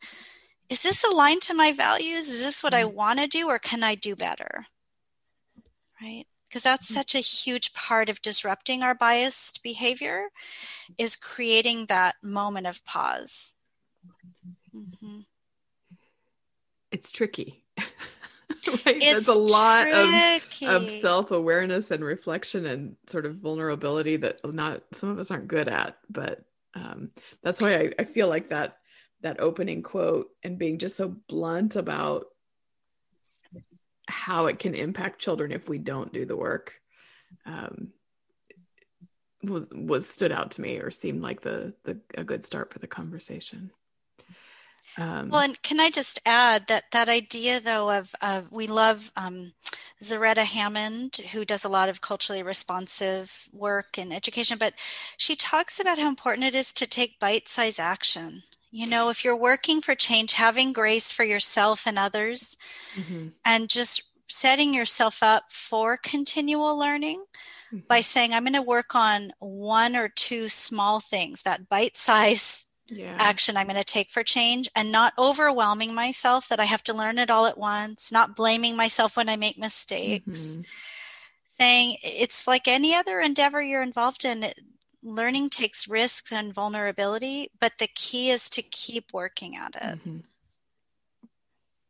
[0.70, 2.28] Is this aligned to my values?
[2.28, 2.94] Is this what I mm.
[2.94, 4.66] want to do, or can I do better?
[6.02, 6.26] Right?
[6.48, 6.94] because that's mm.
[6.94, 10.28] such a huge part of disrupting our biased behavior
[10.98, 13.54] is creating that moment of pause
[14.76, 15.20] Mm-hmm.
[16.92, 17.64] It's tricky.
[18.86, 18.98] right?
[18.98, 24.40] It's There's a lot of, of self awareness and reflection and sort of vulnerability that
[24.44, 25.98] not some of us aren't good at.
[26.10, 26.44] But
[26.74, 27.12] um,
[27.42, 28.78] that's why I, I feel like that
[29.22, 32.28] that opening quote and being just so blunt about
[34.08, 36.76] how it can impact children if we don't do the work
[37.46, 37.90] um,
[39.44, 42.80] was was stood out to me or seemed like the the a good start for
[42.80, 43.72] the conversation.
[44.98, 49.12] Um, well, and can I just add that that idea, though, of, of we love
[49.16, 49.54] um,
[50.02, 54.74] Zaretta Hammond, who does a lot of culturally responsive work in education, but
[55.18, 58.44] she talks about how important it is to take bite size action.
[58.72, 62.58] You know, if you're working for change, having grace for yourself and others,
[62.96, 63.30] mm-hmm.
[63.46, 67.24] and just setting yourself up for continual learning
[67.74, 67.86] mm-hmm.
[67.88, 72.67] by saying, I'm going to work on one or two small things, that bite size
[72.88, 73.16] yeah.
[73.20, 76.94] action I'm going to take for change and not overwhelming myself that I have to
[76.94, 80.26] learn it all at once, not blaming myself when I make mistakes.
[80.28, 80.62] Mm-hmm.
[81.60, 84.60] Saying it's like any other endeavor you're involved in, it,
[85.02, 90.00] learning takes risks and vulnerability, but the key is to keep working at it.
[90.00, 90.18] Mm-hmm.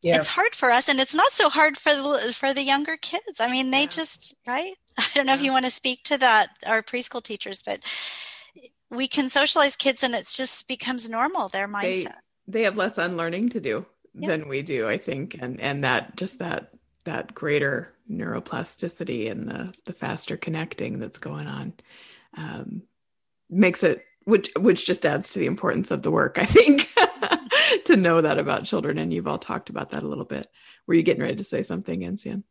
[0.02, 0.18] Yeah.
[0.18, 3.39] It's hard for us and it's not so hard for the for the younger kids.
[3.39, 3.88] I mean, they yeah.
[3.88, 4.76] just, right?
[4.98, 5.39] I don't know yeah.
[5.39, 7.80] if you want to speak to that our preschool teachers, but
[8.90, 12.16] we can socialize kids and it just becomes normal their mindset
[12.48, 14.28] they, they have less unlearning to do yeah.
[14.30, 16.72] than we do i think and and that just that
[17.04, 21.74] that greater neuroplasticity and the the faster connecting that's going on
[22.36, 22.82] um,
[23.50, 26.94] makes it which which just adds to the importance of the work i think
[27.86, 30.48] to know that about children and you've all talked about that a little bit
[30.88, 32.44] were you getting ready to say something Encian?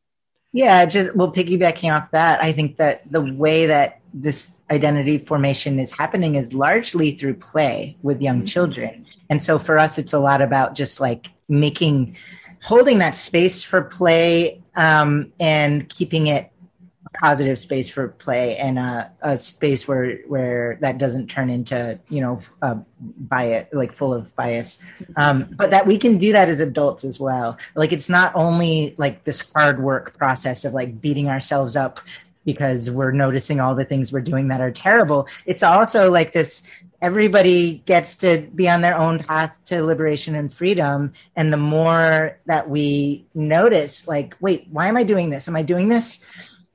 [0.53, 5.79] Yeah, just well, piggybacking off that, I think that the way that this identity formation
[5.79, 8.47] is happening is largely through play with young mm-hmm.
[8.47, 9.07] children.
[9.29, 12.17] And so for us, it's a lot about just like making,
[12.63, 16.51] holding that space for play um, and keeping it
[17.05, 21.99] a positive space for play and a, a space where where that doesn't turn into
[22.09, 24.79] you know uh, bias like full of bias
[25.17, 28.93] um, but that we can do that as adults as well like it's not only
[28.99, 32.01] like this hard work process of like beating ourselves up
[32.47, 36.63] because we're noticing all the things we're doing that are terrible it's also like this
[37.03, 42.39] everybody gets to be on their own path to liberation and freedom and the more
[42.47, 46.21] that we notice like wait why am i doing this am i doing this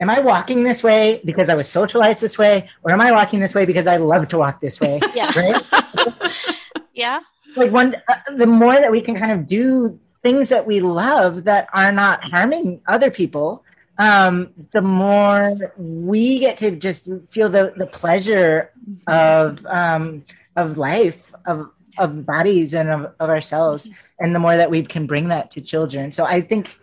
[0.01, 3.39] am I walking this way because I was socialized this way, or am I walking
[3.39, 4.99] this way because I love to walk this way?
[5.13, 5.31] Yeah.
[5.37, 6.57] Right?
[6.93, 7.19] yeah.
[7.55, 11.43] Like one, uh, the more that we can kind of do things that we love
[11.43, 13.63] that are not harming other people,
[14.01, 18.71] um, the more we get to just feel the the pleasure
[19.05, 20.25] of um,
[20.55, 23.89] of life of of bodies and of, of ourselves,
[24.19, 26.11] and the more that we can bring that to children.
[26.11, 26.75] So I think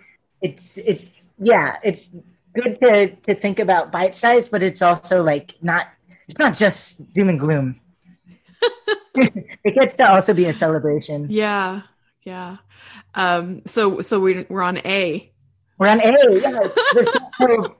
[0.42, 1.10] it's it's
[1.40, 2.08] yeah it's
[2.54, 5.88] good to to think about bite size, but it's also like not
[6.28, 7.80] it's not just doom and gloom.
[9.16, 11.26] it gets to also be a celebration.
[11.30, 11.82] Yeah,
[12.22, 12.58] yeah.
[13.16, 15.32] Um, so so we, we're on A.
[15.78, 16.10] We're on A.
[16.10, 17.16] Yes.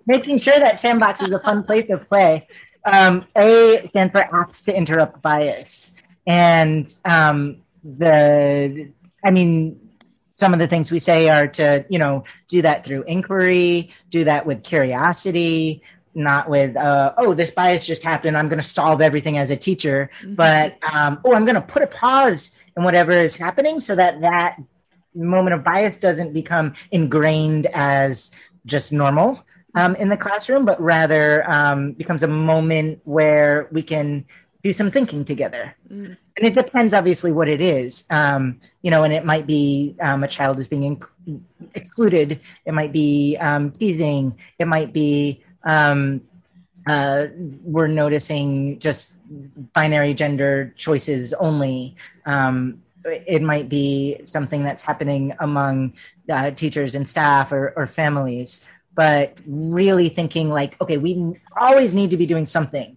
[0.07, 2.47] making sure that sandbox is a fun place of play.
[2.85, 5.93] Um, a stands for acts to interrupt bias,
[6.27, 8.91] and um, the
[9.25, 9.89] I mean
[10.37, 14.25] some of the things we say are to you know do that through inquiry do
[14.25, 15.83] that with curiosity
[16.15, 19.57] not with uh, oh this bias just happened i'm going to solve everything as a
[19.57, 20.35] teacher mm-hmm.
[20.35, 24.21] but um, oh i'm going to put a pause in whatever is happening so that
[24.21, 24.57] that
[25.15, 28.31] moment of bias doesn't become ingrained as
[28.67, 29.45] just normal
[29.75, 34.25] um, in the classroom but rather um, becomes a moment where we can
[34.63, 35.75] do some thinking together.
[35.91, 36.17] Mm.
[36.37, 38.05] And it depends obviously what it is.
[38.11, 41.41] Um, you know and it might be um, a child is being inc-
[41.75, 42.41] excluded.
[42.65, 44.37] It might be um, teasing.
[44.59, 46.23] It might be um,
[46.87, 47.27] uh,
[47.63, 49.13] we're noticing just
[49.75, 51.95] binary gender choices only
[52.25, 55.95] um, it might be something that's happening among
[56.31, 58.61] uh, teachers and staff or, or families
[58.95, 62.97] but really thinking like okay we always need to be doing something.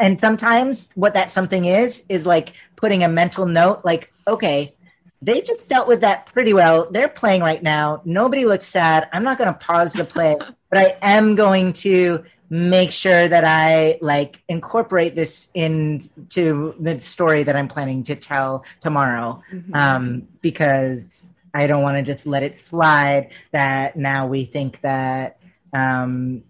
[0.00, 4.74] And sometimes what that something is is like putting a mental note like okay
[5.22, 6.88] they just dealt with that pretty well.
[6.90, 8.02] They're playing right now.
[8.04, 9.08] Nobody looks sad.
[9.12, 10.36] I'm not going to pause the play
[10.70, 17.42] but i am going to make sure that i like incorporate this into the story
[17.42, 19.74] that i'm planning to tell tomorrow mm-hmm.
[19.74, 21.06] um, because
[21.54, 25.38] i don't want to just let it slide that now we think that
[25.74, 26.42] um,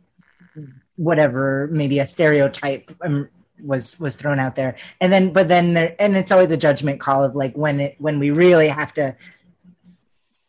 [0.96, 3.28] whatever maybe a stereotype um,
[3.62, 7.00] was was thrown out there and then but then there and it's always a judgment
[7.00, 9.14] call of like when it when we really have to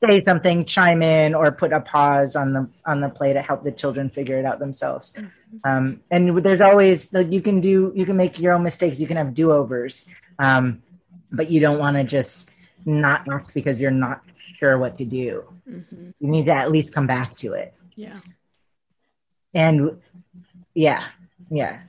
[0.04, 3.64] say something chime in or put a pause on the on the play to help
[3.64, 5.28] the children figure it out themselves mm-hmm.
[5.70, 9.08] um, and there's always like you can do you can make your own mistakes you
[9.08, 10.06] can have do-overs
[10.40, 10.82] um,
[11.32, 12.50] but you don't want to just
[12.86, 14.24] not act because you're not
[14.58, 16.12] sure what to do mm-hmm.
[16.20, 18.20] you need to at least come back to it yeah
[19.54, 20.00] and
[20.74, 21.06] yeah,
[21.50, 21.80] yeah.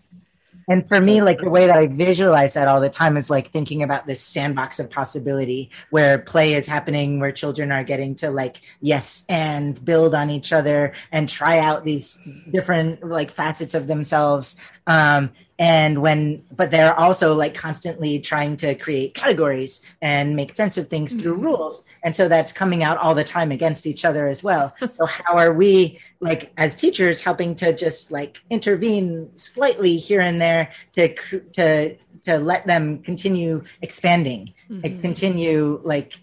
[0.69, 3.51] And for me, like the way that I visualize that all the time is like
[3.51, 8.31] thinking about this sandbox of possibility where play is happening, where children are getting to
[8.31, 12.19] like, yes, and build on each other and try out these
[12.51, 14.57] different like facets of themselves.
[14.87, 15.31] Um,
[15.61, 20.87] and when but they're also like constantly trying to create categories and make sense of
[20.89, 21.45] things through mm-hmm.
[21.45, 25.05] rules and so that's coming out all the time against each other as well so
[25.05, 30.71] how are we like as teachers helping to just like intervene slightly here and there
[30.93, 31.15] to
[31.53, 34.85] to to let them continue expanding mm-hmm.
[34.85, 36.21] and continue like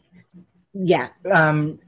[0.74, 1.80] yeah um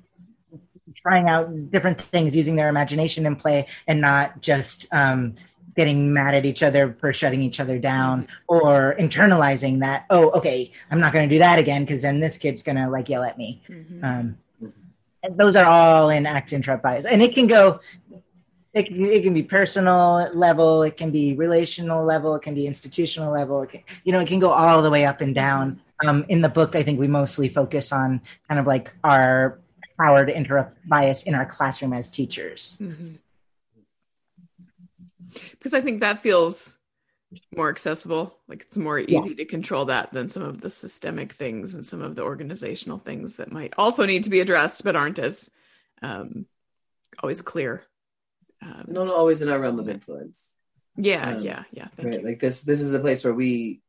[0.95, 5.35] trying out different things using their imagination and play and not just um
[5.75, 10.71] getting mad at each other for shutting each other down or internalizing that oh okay
[10.89, 13.23] i'm not going to do that again because then this kid's going to like yell
[13.23, 14.03] at me mm-hmm.
[14.03, 14.37] um,
[15.31, 17.79] those are all in act interrupt bias and it can go
[18.73, 23.31] it, it can be personal level it can be relational level it can be institutional
[23.31, 25.81] level can, you know it can go all the way up and down.
[26.05, 29.59] Um, in the book i think we mostly focus on kind of like our
[29.99, 32.77] power to interrupt bias in our classroom as teachers.
[32.79, 33.15] Mm-hmm.
[35.51, 36.77] Because I think that feels
[37.55, 38.37] more accessible.
[38.47, 39.35] Like it's more easy yeah.
[39.35, 43.35] to control that than some of the systemic things and some of the organizational things
[43.35, 45.49] that might also need to be addressed, but aren't as
[46.01, 46.45] um,
[47.21, 47.83] always clear.
[48.61, 50.53] Um, Not always in our realm of influence.
[50.97, 51.87] Yeah, um, yeah, yeah.
[51.97, 52.21] right.
[52.21, 52.27] You.
[52.27, 53.81] Like this, this is a place where we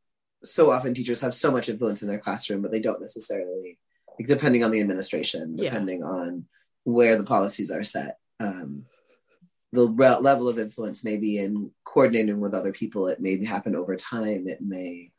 [0.43, 3.77] so often teachers have so much influence in their classroom, but they don't necessarily,
[4.17, 6.05] like, depending on the administration, depending yeah.
[6.05, 6.45] on
[6.83, 8.17] where the policies are set.
[8.39, 8.85] Um,
[9.71, 13.07] the re- level of influence may be in coordinating with other people.
[13.07, 14.47] It may happen over time.
[14.47, 15.11] It may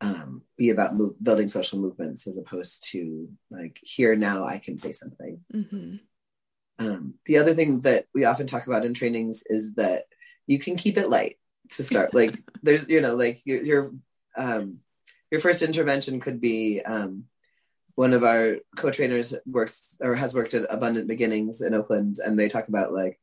[0.00, 4.92] um, be about building social movements as opposed to like here now I can say
[4.92, 5.40] something.
[5.52, 5.96] Mm-hmm.
[6.78, 10.04] Um, the other thing that we often talk about in trainings is that
[10.46, 11.38] you can keep it light
[11.70, 12.12] to start.
[12.14, 13.90] like there's you know like your your
[14.36, 14.78] um,
[15.30, 17.24] your first intervention could be um,
[17.94, 22.48] one of our co-trainers works or has worked at Abundant Beginnings in Oakland, and they
[22.48, 23.20] talk about like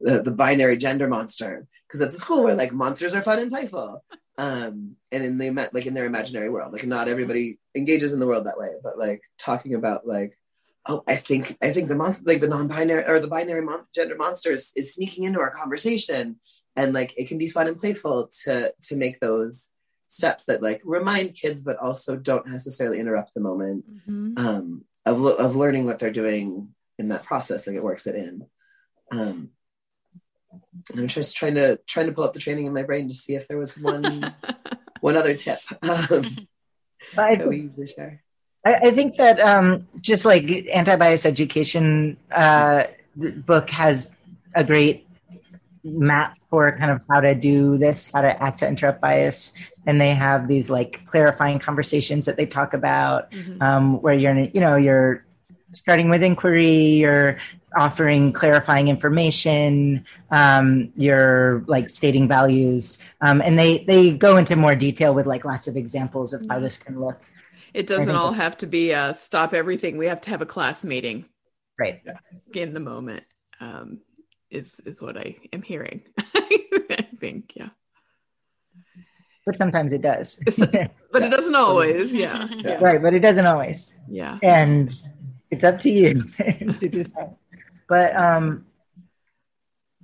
[0.00, 1.66] the, the binary gender monster.
[1.86, 4.04] Because that's a school where like monsters are fun and playful.
[4.38, 8.26] Um and in the like in their imaginary world like not everybody engages in the
[8.26, 10.38] world that way but like talking about like
[10.86, 14.16] oh i think i think the monster like the non-binary or the binary mon- gender
[14.16, 16.40] monster is, is sneaking into our conversation.
[16.76, 19.72] And like it can be fun and playful to to make those
[20.06, 24.44] steps that like remind kids but also don't necessarily interrupt the moment mm-hmm.
[24.44, 28.46] um of, of learning what they're doing in that process like it works it in.
[29.12, 29.50] Um
[30.96, 33.34] I'm just trying to trying to pull up the training in my brain to see
[33.34, 34.34] if there was one
[35.00, 36.24] one other tip um,
[37.16, 38.22] I, that we usually share.
[38.64, 42.84] I, I think that um, just like anti-bias education uh,
[43.16, 44.10] book has
[44.54, 45.06] a great
[45.82, 49.52] map for kind of how to do this, how to act to interrupt bias,
[49.86, 53.62] and they have these like clarifying conversations that they talk about, mm-hmm.
[53.62, 55.24] um, where you're you know you're
[55.72, 57.38] starting with inquiry, or
[57.76, 64.74] offering clarifying information um, you're like stating values um, and they they go into more
[64.74, 66.64] detail with like lots of examples of how mm-hmm.
[66.64, 67.20] this can look.
[67.72, 69.96] It doesn't all have to be a stop everything.
[69.96, 71.24] We have to have a class meeting.
[71.78, 72.02] Right.
[72.52, 73.24] In the moment
[73.60, 74.00] um,
[74.50, 76.02] is is what i am hearing.
[76.34, 77.70] I think yeah.
[79.46, 80.38] But sometimes it does.
[81.12, 82.46] But it doesn't always yeah.
[82.58, 82.78] yeah.
[82.80, 83.94] right but it doesn't always.
[84.08, 84.38] Yeah.
[84.42, 84.92] And
[85.50, 87.36] it's up to you to decide
[87.90, 88.64] but um,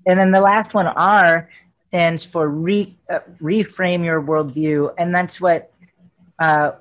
[0.05, 1.49] and then the last one R
[1.89, 5.72] stands for re, uh, reframe your worldview, and that's what
[6.41, 6.72] uh,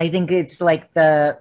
[0.00, 1.38] I think it's like the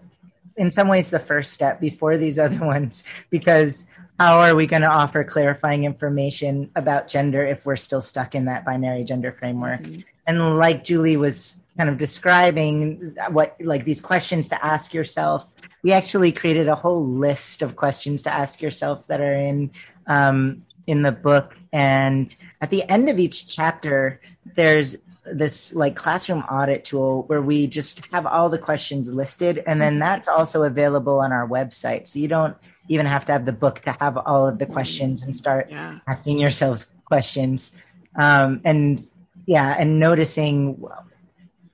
[0.55, 3.85] in some ways the first step before these other ones because
[4.19, 8.45] how are we going to offer clarifying information about gender if we're still stuck in
[8.45, 10.01] that binary gender framework mm-hmm.
[10.27, 15.53] And like julie was kind of describing what like these questions to ask yourself
[15.83, 19.69] we actually created a whole list of questions to ask yourself that are in
[20.07, 21.55] um, in the book.
[21.71, 24.19] And at the end of each chapter
[24.55, 24.95] there's
[25.25, 29.63] this like classroom audit tool where we just have all the questions listed.
[29.65, 32.07] And then that's also available on our website.
[32.07, 32.57] So you don't
[32.89, 35.99] even have to have the book to have all of the questions and start yeah.
[36.07, 37.71] asking yourselves questions.
[38.15, 39.07] Um, and
[39.45, 40.77] yeah and noticing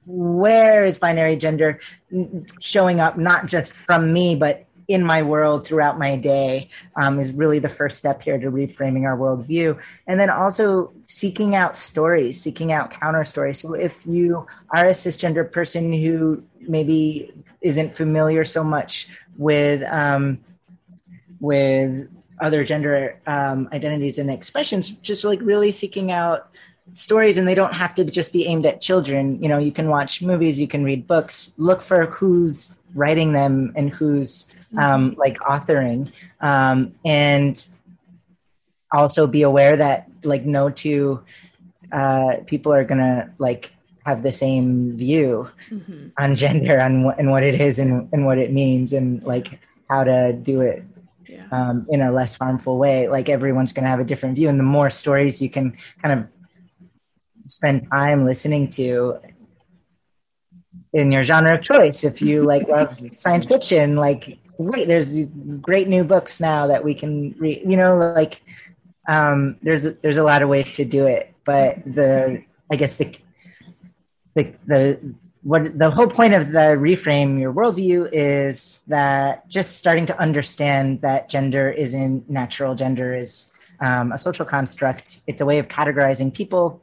[0.06, 1.80] where is binary gender
[2.60, 7.32] showing up not just from me but in my world throughout my day um, is
[7.32, 9.80] really the first step here to reframing our worldview.
[10.08, 13.60] And then also seeking out stories seeking out counter stories.
[13.60, 19.08] So if you are a cisgender person who maybe isn't familiar so much
[19.38, 20.40] with um,
[21.40, 22.10] with
[22.42, 26.49] other gender um, identities and expressions just like really seeking out
[26.94, 29.90] stories and they don't have to just be aimed at children you know you can
[29.90, 35.20] watch movies you can read books look for who's writing them and who's um, mm-hmm.
[35.20, 36.12] like authoring
[36.42, 37.68] um, and
[38.94, 41.24] also be aware that like no two
[41.92, 43.72] uh, people are gonna like
[44.06, 46.08] have the same view mm-hmm.
[46.18, 49.60] on gender and, what, and what it is and, and what it means and like
[49.90, 50.84] how to do it
[51.28, 51.46] yeah.
[51.52, 54.64] um, in a less harmful way like everyone's gonna have a different view and the
[54.64, 56.28] more stories you can kind of
[57.50, 59.20] spend time listening to
[60.94, 62.04] in your genre of choice.
[62.04, 65.30] If you like love science fiction, like great, there's these
[65.62, 67.62] great new books now that we can read.
[67.66, 68.42] You know, like
[69.08, 73.16] um, there's there's a lot of ways to do it, but the I guess the
[74.36, 75.00] the the
[75.42, 81.02] what the whole point of the reframe your worldview is that just starting to understand
[81.02, 83.48] that gender isn't natural gender is
[83.80, 86.82] um, a social construct it's a way of categorizing people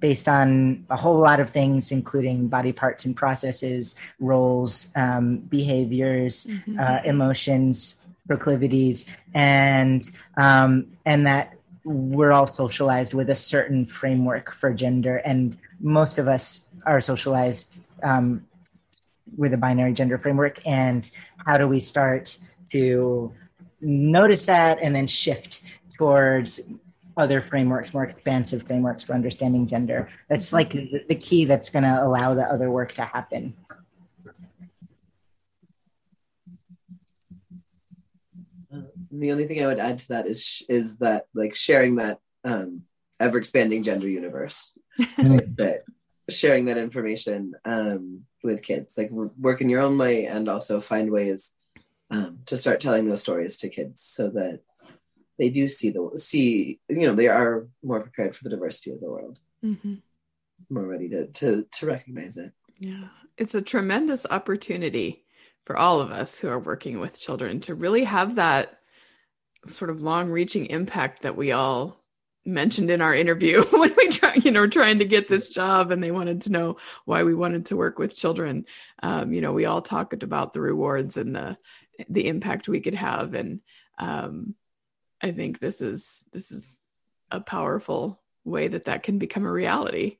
[0.00, 6.44] based on a whole lot of things, including body parts and processes, roles, um, behaviors,
[6.44, 6.78] mm-hmm.
[6.78, 14.72] uh, emotions, proclivities, and um, and that we're all socialized with a certain framework for
[14.72, 18.46] gender, and most of us are socialized um,
[19.36, 20.60] with a binary gender framework.
[20.66, 21.08] And
[21.44, 22.36] how do we start
[22.70, 23.32] to
[23.80, 25.60] notice that and then shift
[25.96, 26.60] towards
[27.16, 30.08] other frameworks, more expansive frameworks for understanding gender.
[30.28, 33.54] That's like the, the key that's going to allow the other work to happen.
[39.10, 42.82] the only thing I would add to that is is that like sharing that um,
[43.20, 45.82] ever expanding gender universe, that
[46.28, 51.10] sharing that information um, with kids, like work in your own way, and also find
[51.10, 51.52] ways
[52.10, 54.60] um, to start telling those stories to kids so that
[55.38, 59.00] they do see the see you know they are more prepared for the diversity of
[59.00, 59.94] the world, mm-hmm.
[60.70, 62.52] more ready to to to recognize it.
[62.78, 65.24] Yeah, it's a tremendous opportunity
[65.64, 68.78] for all of us who are working with children to really have that
[69.66, 72.04] sort of long reaching impact that we all
[72.44, 76.02] mentioned in our interview when we try you know trying to get this job and
[76.02, 76.76] they wanted to know
[77.06, 78.66] why we wanted to work with children
[79.02, 81.56] um, you know we all talked about the rewards and the
[82.10, 83.60] the impact we could have and
[83.98, 84.54] um,
[85.24, 86.78] i think this is this is
[87.30, 90.18] a powerful way that that can become a reality.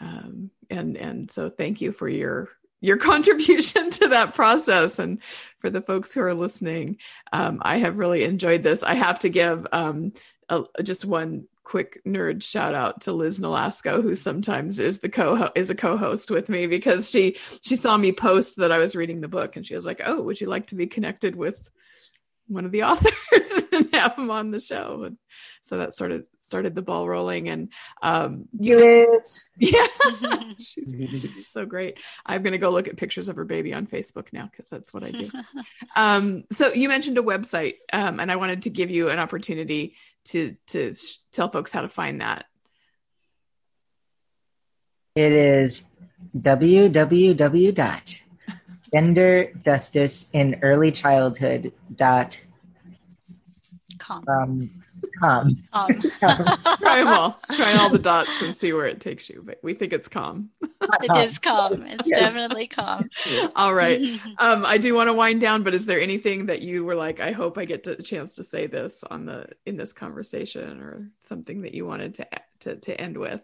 [0.00, 2.48] Um, and and so thank you for your
[2.80, 5.20] your contribution to that process and
[5.58, 6.98] for the folks who are listening.
[7.32, 8.82] Um, i have really enjoyed this.
[8.82, 10.12] I have to give um,
[10.48, 15.50] a, just one quick nerd shout out to liz nolasco who sometimes is the co
[15.54, 19.20] is a co-host with me because she she saw me post that i was reading
[19.20, 21.68] the book and she was like oh would you like to be connected with
[22.48, 25.04] one of the authors and have him on the show.
[25.04, 25.18] And
[25.62, 27.48] so that sort of started the ball rolling.
[27.48, 27.68] And
[28.02, 29.38] um, you it.
[29.60, 29.88] Yeah,
[30.60, 31.98] she's, she's, so great.
[32.24, 34.94] I'm going to go look at pictures of her baby on Facebook now because that's
[34.94, 35.28] what I do.
[35.96, 39.96] um, so you mentioned a website, um, and I wanted to give you an opportunity
[40.26, 42.44] to to sh- tell folks how to find that.
[45.16, 45.84] It is
[46.38, 48.22] www
[48.92, 52.36] gender justice in early childhood dot
[53.98, 54.24] com.
[54.28, 54.70] Um,
[55.18, 55.56] com.
[55.72, 56.00] Um.
[56.20, 57.38] try them all.
[57.52, 59.42] Try all the dots and see where it takes you.
[59.44, 60.50] But we think it's com.
[60.62, 61.84] it is com.
[61.86, 63.08] It's definitely com.
[63.56, 63.98] all right.
[64.40, 67.18] Um, I do want to wind down, but is there anything that you were like,
[67.18, 71.10] I hope I get a chance to say this on the in this conversation, or
[71.22, 72.28] something that you wanted to
[72.60, 73.40] to, to end with?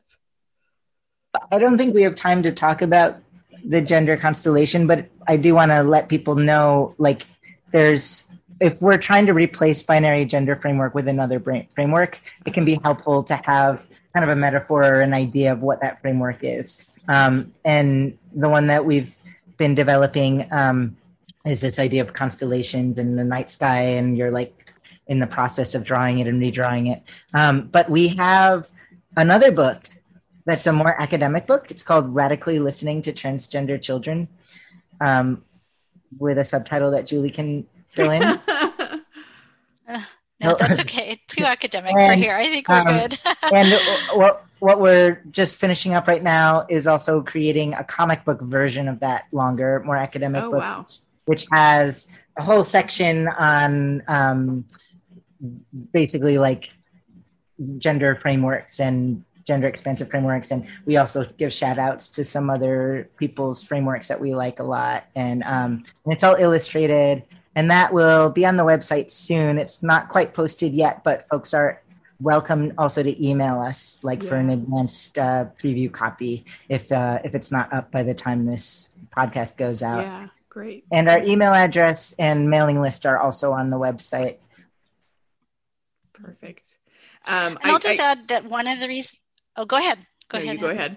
[1.51, 3.17] I don't think we have time to talk about
[3.65, 7.27] the gender constellation, but I do want to let people know like
[7.73, 8.25] there's
[8.61, 11.41] if we're trying to replace binary gender framework with another
[11.75, 15.63] framework, it can be helpful to have kind of a metaphor or an idea of
[15.63, 16.79] what that framework is.
[17.09, 19.17] Um, and the one that we've
[19.57, 20.97] been developing um,
[21.45, 24.73] is this idea of constellations and the night sky, and you're like
[25.09, 27.03] in the process of drawing it and redrawing it.
[27.35, 28.71] Um, but we have
[29.17, 29.85] another book
[30.47, 31.71] that's a more academic book.
[31.71, 34.29] It's called Radically Listening to Transgender Children,
[35.01, 35.43] um,
[36.19, 38.23] with a subtitle that Julie can fill in.
[38.23, 38.41] uh,
[40.41, 41.21] no, that's okay.
[41.29, 42.35] Too academic and, for here.
[42.35, 43.19] I think we're um, good.
[43.55, 43.73] and
[44.13, 48.89] what, what we're just finishing up right now is also creating a comic book version
[48.89, 50.87] of that longer, more academic oh, book, wow.
[51.25, 52.07] which has
[52.39, 54.65] a whole section on um,
[55.93, 56.71] basically like
[57.79, 60.51] gender frameworks and gender expansive frameworks.
[60.51, 64.65] And we also give shout outs to some other people's frameworks that we like a
[64.65, 65.05] lot.
[65.15, 67.25] And, um, and it's all illustrated.
[67.57, 69.59] And that will be on the website soon.
[69.59, 71.81] It's not quite posted yet but folks are
[72.21, 74.29] welcome also to email us like yeah.
[74.29, 78.47] for an advanced uh, preview copy if uh, if it's not up by the time
[78.47, 80.03] this podcast goes out.
[80.03, 80.85] Yeah great.
[80.91, 84.39] And our email address and mailing list are also on the website.
[86.15, 86.79] Perfect.
[87.27, 89.19] Um, and I'll just I, add that one of the reasons
[89.57, 89.99] Oh, go ahead.
[90.29, 90.57] Go no, ahead.
[90.57, 90.97] You go ahead.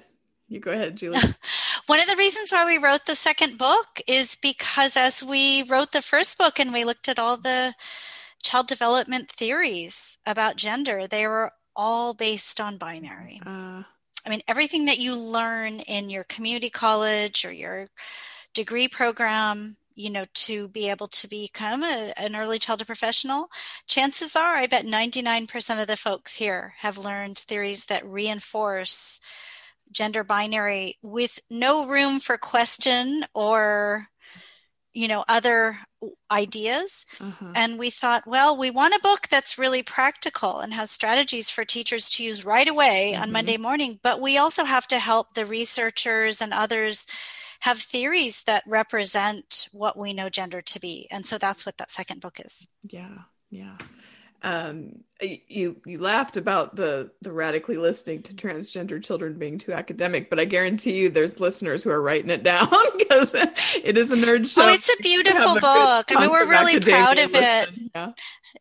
[0.49, 1.19] You go ahead, Julie.
[1.87, 5.91] One of the reasons why we wrote the second book is because as we wrote
[5.91, 7.73] the first book and we looked at all the
[8.43, 13.41] child development theories about gender, they were all based on binary.
[13.45, 13.83] Uh,
[14.25, 17.87] I mean, everything that you learn in your community college or your
[18.53, 23.49] degree program you know to be able to become a, an early childhood professional
[23.87, 29.19] chances are i bet 99% of the folks here have learned theories that reinforce
[29.91, 34.07] gender binary with no room for question or
[34.93, 35.77] you know other
[36.31, 37.51] ideas mm-hmm.
[37.55, 41.65] and we thought well we want a book that's really practical and has strategies for
[41.65, 43.23] teachers to use right away mm-hmm.
[43.23, 47.07] on monday morning but we also have to help the researchers and others
[47.61, 51.07] have theories that represent what we know gender to be.
[51.11, 52.67] And so that's what that second book is.
[52.83, 53.17] Yeah.
[53.49, 53.77] Yeah.
[54.43, 60.29] Um, you you laughed about the the radically listening to transgender children being too academic,
[60.29, 64.15] but I guarantee you there's listeners who are writing it down because it is a
[64.15, 64.61] nerd show.
[64.61, 66.11] Oh, it's a beautiful book.
[66.11, 67.69] I mean, we're really proud of it.
[67.95, 68.11] Yeah,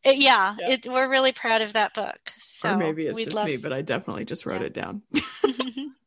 [0.02, 0.70] it, yeah, yeah.
[0.70, 2.32] It, we're really proud of that book.
[2.38, 3.46] So or maybe it's just love...
[3.46, 4.66] me, but I definitely just wrote yeah.
[4.68, 5.02] it down.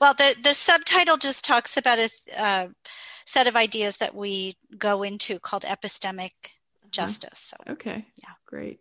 [0.00, 2.68] Well, the, the subtitle just talks about a uh,
[3.24, 6.32] set of ideas that we go into called epistemic
[6.90, 7.38] justice.
[7.38, 8.80] So okay, yeah, great.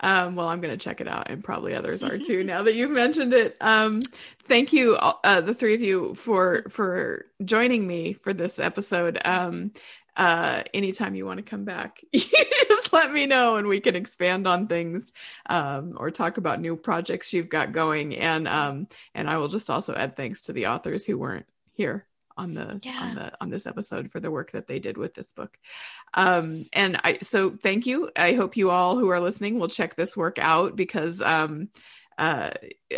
[0.00, 2.42] Um, well, I'm going to check it out, and probably others are too.
[2.44, 4.02] now that you've mentioned it, um,
[4.44, 9.20] thank you, uh, the three of you, for for joining me for this episode.
[9.24, 9.72] Um,
[10.16, 12.20] uh, anytime you want to come back, you
[12.68, 15.12] just let me know, and we can expand on things
[15.48, 18.16] um, or talk about new projects you've got going.
[18.16, 22.06] And um, and I will just also add thanks to the authors who weren't here
[22.36, 22.98] on the yeah.
[23.00, 25.58] on the on this episode for the work that they did with this book.
[26.14, 28.10] Um, and I so thank you.
[28.16, 31.68] I hope you all who are listening will check this work out because um,
[32.18, 32.50] uh,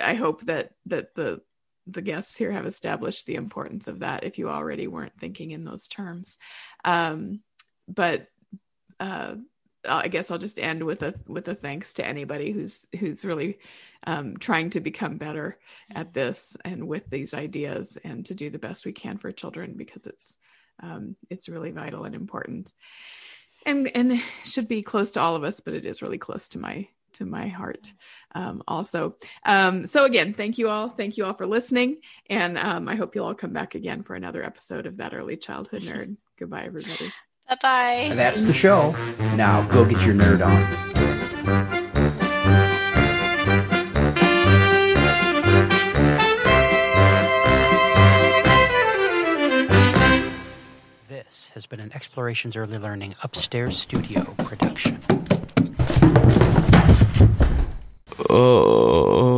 [0.03, 1.41] I hope that that the
[1.87, 5.63] the guests here have established the importance of that if you already weren't thinking in
[5.63, 6.39] those terms.
[6.85, 7.41] Um,
[7.89, 8.29] but
[9.01, 9.37] uh,
[9.89, 13.59] I guess I'll just end with a with a thanks to anybody who's who's really
[14.07, 15.59] um, trying to become better
[15.95, 19.75] at this and with these ideas and to do the best we can for children
[19.77, 20.39] because it's
[20.83, 22.73] um, it's really vital and important.
[23.67, 26.59] And and should be close to all of us but it is really close to
[26.59, 27.93] my to my heart
[28.35, 29.17] um, also.
[29.45, 30.89] Um, so again thank you all.
[30.89, 31.99] Thank you all for listening.
[32.29, 35.37] And um, i hope you'll all come back again for another episode of that early
[35.37, 36.17] childhood nerd.
[36.39, 37.13] Goodbye everybody.
[37.49, 38.95] Bye bye that's the show.
[39.37, 41.85] Now go get your nerd on.
[51.09, 55.01] This has been an Explorations Early Learning Upstairs Studio production.
[58.37, 59.34] Oh.